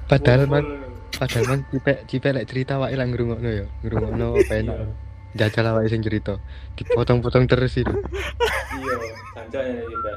Padahal 0.07 0.47
man 0.47 0.65
padahal 1.11 1.45
man 1.51 1.59
cipe 1.67 1.93
cipe 2.07 2.29
lek 2.31 2.47
cerita 2.47 2.79
wae 2.79 2.95
lah 2.95 3.05
ngrungokno 3.05 3.49
yo. 3.51 3.65
Ngrungokno 3.83 4.39
penak. 4.47 4.87
Jajal 5.31 5.71
awake 5.71 5.91
sing 5.91 6.03
cerita. 6.03 6.39
Dipotong-potong 6.75 7.47
terus 7.47 7.75
itu. 7.79 7.91
iya 8.81 8.95
jancane 9.35 9.69
iki 9.83 9.95
Mbak 9.95 10.15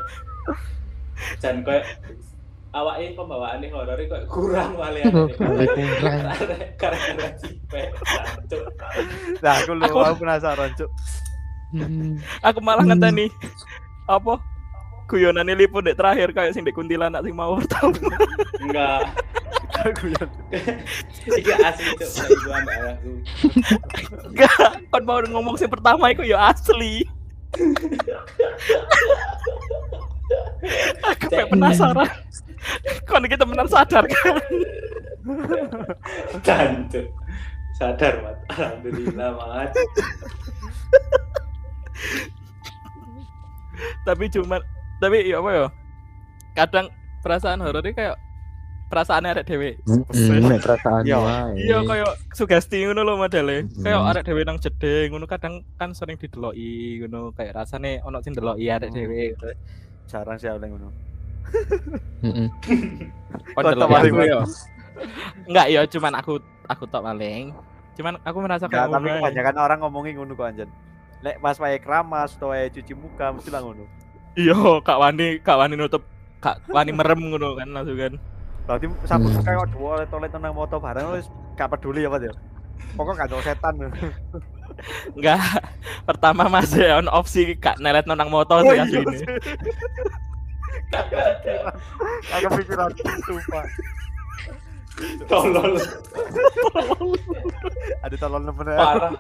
jan 1.41 1.57
koyo 1.65 1.81
awake 2.75 3.15
pembawaane 3.15 3.67
horor 3.71 3.95
iki 3.97 4.11
koyo 4.11 4.27
kurang 4.27 4.75
wale 4.75 5.01
kurang. 5.39 6.27
karena 6.75 7.27
cipek 7.39 7.89
jancuk 8.11 8.65
Nah, 9.39 9.55
aku 9.59 9.71
lu 9.73 9.83
Aku- 9.85 10.03
aku 10.03 10.17
penasaran, 10.23 10.71
Cuk. 10.75 10.91
Hmm. 11.71 12.19
Aku 12.41 12.59
malah 12.59 12.83
ngenteni 12.83 13.27
apa? 14.07 14.39
Guyonane 15.05 15.53
lipo 15.53 15.79
dek 15.79 15.99
terakhir 15.99 16.33
kayak 16.33 16.55
sing 16.55 16.65
dek 16.65 16.73
kuntilanak 16.73 17.21
sing 17.23 17.35
mau 17.35 17.59
tahu. 17.67 17.91
enggak 18.63 19.05
Aku 19.85 20.07
ya. 20.07 20.25
iki 21.29 21.53
asli 21.53 21.91
cuk 21.99 22.09
ayahku 22.49 23.11
Enggak, 24.31 24.71
kon 24.89 25.03
mau 25.05 25.19
ngomong 25.21 25.59
sing 25.59 25.69
pertama 25.69 26.09
iku 26.09 26.23
ya 26.23 26.51
asli. 26.51 27.03
Aku 31.05 31.25
kayak 31.29 31.51
penasaran. 31.51 32.09
Kon 33.15 33.23
iki 33.23 33.39
temenan 33.39 33.71
sadar 33.71 34.03
kan? 34.05 34.35
jancuk 36.47 37.07
sadar 37.79 38.15
mat 38.21 38.37
alhamdulillah 38.51 39.31
mat 39.33 39.71
tapi 44.05 44.25
cuma 44.29 44.59
tapi 44.99 45.27
ya 45.27 45.39
apa 45.39 45.51
ya? 45.51 45.67
Kadang 46.55 46.87
perasaan 47.21 47.59
horor 47.61 47.83
ini 47.83 47.93
kayak 47.93 48.17
perasaan 48.87 49.27
arek 49.27 49.45
dhewe. 49.45 49.75
Perasaan 50.61 51.03
Iya. 51.03 51.19
wae. 51.19 51.57
Iya 51.57 51.79
kayak 51.83 52.13
sugesti 52.31 52.85
ngono 52.85 53.03
lho 53.03 53.15
modele. 53.17 53.67
Kayak 53.75 53.99
Hmm. 53.99 54.11
arek 54.11 54.23
dhewe 54.23 54.43
nang 54.43 54.59
jeding 54.59 55.09
ngono 55.11 55.27
kadang 55.27 55.63
kan 55.75 55.91
sering 55.91 56.15
dideloki 56.15 57.03
ngono 57.03 57.35
kayak 57.35 57.57
rasane 57.57 57.99
ono 58.03 58.23
sing 58.23 58.35
deloki 58.35 58.69
arek 58.69 58.91
Hmm. 58.91 58.97
dhewe. 58.97 59.35
Jarang 60.07 60.37
sih 60.37 60.47
oleh 60.47 60.69
ngono. 60.69 60.89
Heeh. 62.25 62.49
Deloki 63.57 63.93
paling 63.93 64.15
ya. 64.25 64.41
Enggak 65.45 65.67
ya 65.71 65.81
cuman 65.91 66.13
aku 66.19 66.33
aku 66.71 66.85
tok 66.89 67.05
paling. 67.05 67.53
Cuman 67.95 68.19
aku 68.23 68.39
merasa 68.43 68.67
kayak 68.67 68.91
tapi 68.91 69.11
kebanyakan 69.11 69.57
orang 69.59 69.79
ngomongin 69.83 70.13
ngono 70.19 70.33
kok 70.35 70.49
anjen. 70.51 70.71
Lek 71.23 71.39
pas 71.41 71.57
wae 71.59 71.79
keramas 71.79 72.35
atau 72.37 72.51
wae 72.51 72.69
cuci 72.71 72.93
muka 72.95 73.31
mesti 73.35 73.51
lah 73.51 73.63
ngono. 73.63 73.85
Iya, 74.35 74.83
Kak 74.83 74.99
Wani, 74.99 75.39
Kak 75.47 75.57
Wani 75.63 75.79
nutup 75.79 76.03
Kak 76.43 76.59
Wani 76.67 76.91
merem 76.91 77.23
ngono 77.23 77.55
kan 77.55 77.71
langsung 77.71 77.95
kan. 77.99 78.15
Berarti 78.67 78.87
sampe 79.07 79.29
Hmm. 79.31 79.45
kayak 79.45 79.69
dua 79.77 80.01
oleh 80.01 80.07
toilet 80.09 80.33
nang 80.35 80.57
motor 80.57 80.81
bareng 80.81 81.15
wis 81.15 81.29
gak 81.55 81.71
peduli 81.71 82.03
apa 82.09 82.19
ya. 82.19 82.33
Pokoknya 82.99 83.29
gak 83.29 83.45
setan. 83.45 83.75
Enggak. 85.15 85.39
Pertama 86.09 86.51
masih 86.51 86.99
on 86.99 87.07
opsi 87.13 87.55
Kak 87.61 87.79
nelet 87.79 88.09
nang 88.09 88.27
motor 88.33 88.65
Oh, 88.65 88.73
sih 88.73 88.75
iya 88.75 88.85
asline. 90.93 91.37
sih. 91.45 91.59
Aku 92.39 92.47
pikiran 92.59 92.91
sumpah. 93.25 93.67
tolol 95.27 95.75
Ada 98.07 98.15
tolong 98.15 98.47
nemen 98.47 98.69
parah 98.79 99.11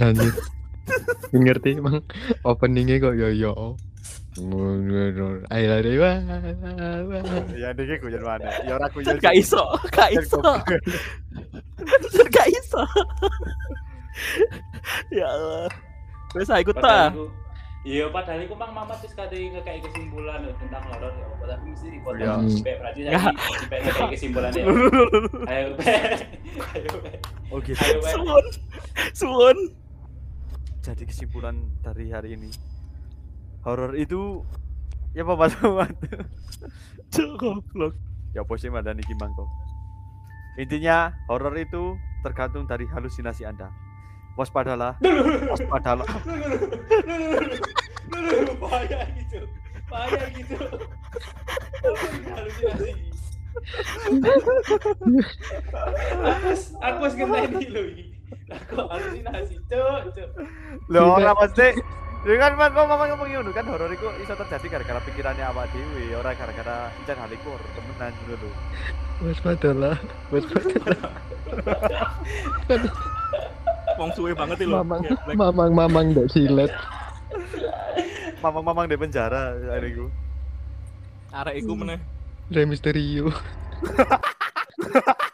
Lanjut. 0.00 0.34
ngerti 1.32 1.78
emang 1.78 2.02
openingnya 2.42 2.98
kok 2.98 3.14
yo 3.14 3.28
yo. 3.30 3.52
Ayo 5.52 5.66
lah 5.68 5.78
deh 5.84 5.94
wah. 6.00 6.16
Ya 7.52 7.68
ini 7.76 8.00
gue 8.00 8.10
jadi 8.10 8.24
mana? 8.24 8.48
Ya 8.64 8.80
ora 8.80 8.88
aku 8.88 9.04
Jan 9.04 9.20
gak 9.20 9.36
iso, 9.36 9.60
gak 9.92 10.08
iso. 10.16 10.40
Jan 12.16 12.26
gak 12.32 12.48
iso. 12.48 12.82
ya 15.12 15.28
Allah. 15.28 15.68
Wes 16.32 16.48
aku 16.48 16.72
ta. 16.80 17.12
Iya, 17.82 18.06
padahal 18.14 18.46
iku 18.46 18.54
mang 18.54 18.70
Mamat 18.70 19.02
wis 19.02 19.10
kate 19.10 19.34
ngekei 19.34 19.82
kesimpulan 19.82 20.46
tentang 20.54 20.86
horor 20.86 21.10
ya 21.18 21.26
apa 21.26 21.44
tapi 21.50 21.64
mesti 21.74 21.88
dipotong. 21.98 22.46
Sampai 22.46 22.74
berarti 22.78 23.00
tadi 23.02 23.16
sampai 23.58 23.78
ngekei 23.82 24.08
kesimpulannya. 24.14 24.62
ya. 24.62 24.66
Ayo, 25.50 25.68
Pe. 25.74 25.84
Ayo, 26.78 26.90
Pe. 27.02 27.10
Oh 27.50 27.58
gitu. 27.58 27.82
Ayo. 27.82 27.98
Suwun. 28.06 28.46
Suwun. 29.10 29.58
Jadi 30.82 31.02
kesimpulan 31.10 31.58
dari 31.82 32.14
hari 32.14 32.38
ini 32.38 32.50
horor 33.62 33.94
itu 33.94 34.42
ya 35.14 35.22
apa 35.22 35.34
mas 35.38 35.54
Muhammad? 35.62 35.94
Cuk 37.14 37.30
goblok. 37.38 37.94
ya 38.32 38.40
apa 38.42 38.54
sih 38.56 38.72
madani 38.72 39.04
kimangko 39.04 39.44
intinya 40.56 41.12
horor 41.28 41.52
itu 41.52 42.00
tergantung 42.24 42.64
dari 42.64 42.88
halusinasi 42.88 43.44
anda 43.44 43.68
waspadalah 44.38 44.96
waspadalah 45.50 46.08
Bahaya 48.62 49.00
gitu. 49.16 49.40
Payah 49.88 50.26
gitu. 50.36 50.56
Aku 56.22 56.50
aku 56.80 56.98
harus 57.04 57.14
ngenteni 57.16 57.66
lho 57.68 57.82
iki. 57.92 58.04
Aku 58.52 58.84
halusinasi, 58.88 59.56
cuk, 59.68 60.00
cuk. 60.16 60.28
Loh, 60.88 61.16
Tidak. 61.16 61.16
ora 61.20 61.32
mesti 61.36 61.68
Ya 62.22 62.38
kan 62.38 62.54
Mas, 62.54 62.70
kok 62.70 62.86
ngomong 62.86 63.18
ngomong 63.18 63.28
ngono 63.34 63.50
kan 63.50 63.66
horor 63.66 63.90
iku 63.90 64.06
iso 64.22 64.38
terjadi 64.38 64.78
gara-gara 64.78 65.02
pikirannya 65.02 65.42
awak 65.42 65.66
dhewe, 65.74 66.14
ora 66.14 66.30
gara-gara 66.38 66.86
encen 67.02 67.18
hal 67.18 67.26
iku 67.34 67.50
horor 67.50 67.70
temenan 67.74 68.14
ngono 68.14 68.34
lho. 68.38 68.50
Waspadalah, 69.26 69.98
waspadalah. 70.30 71.10
Wong 74.02 74.10
suwe 74.18 74.34
banget 74.34 74.66
lho. 74.66 74.82
Mamang, 74.82 75.06
Geblek. 75.06 75.34
mamang, 75.38 75.70
mamang 75.70 76.06
ndak 76.10 76.26
silet. 76.34 76.74
Mamang-mamang 78.42 78.90
di 78.90 78.98
penjara 78.98 79.54
hari 79.70 79.94
iku. 79.94 80.10
Arek 81.30 81.62
iku 81.62 81.78
meneh. 81.78 82.02
Rey 82.50 82.66
Mysterio. 82.66 83.30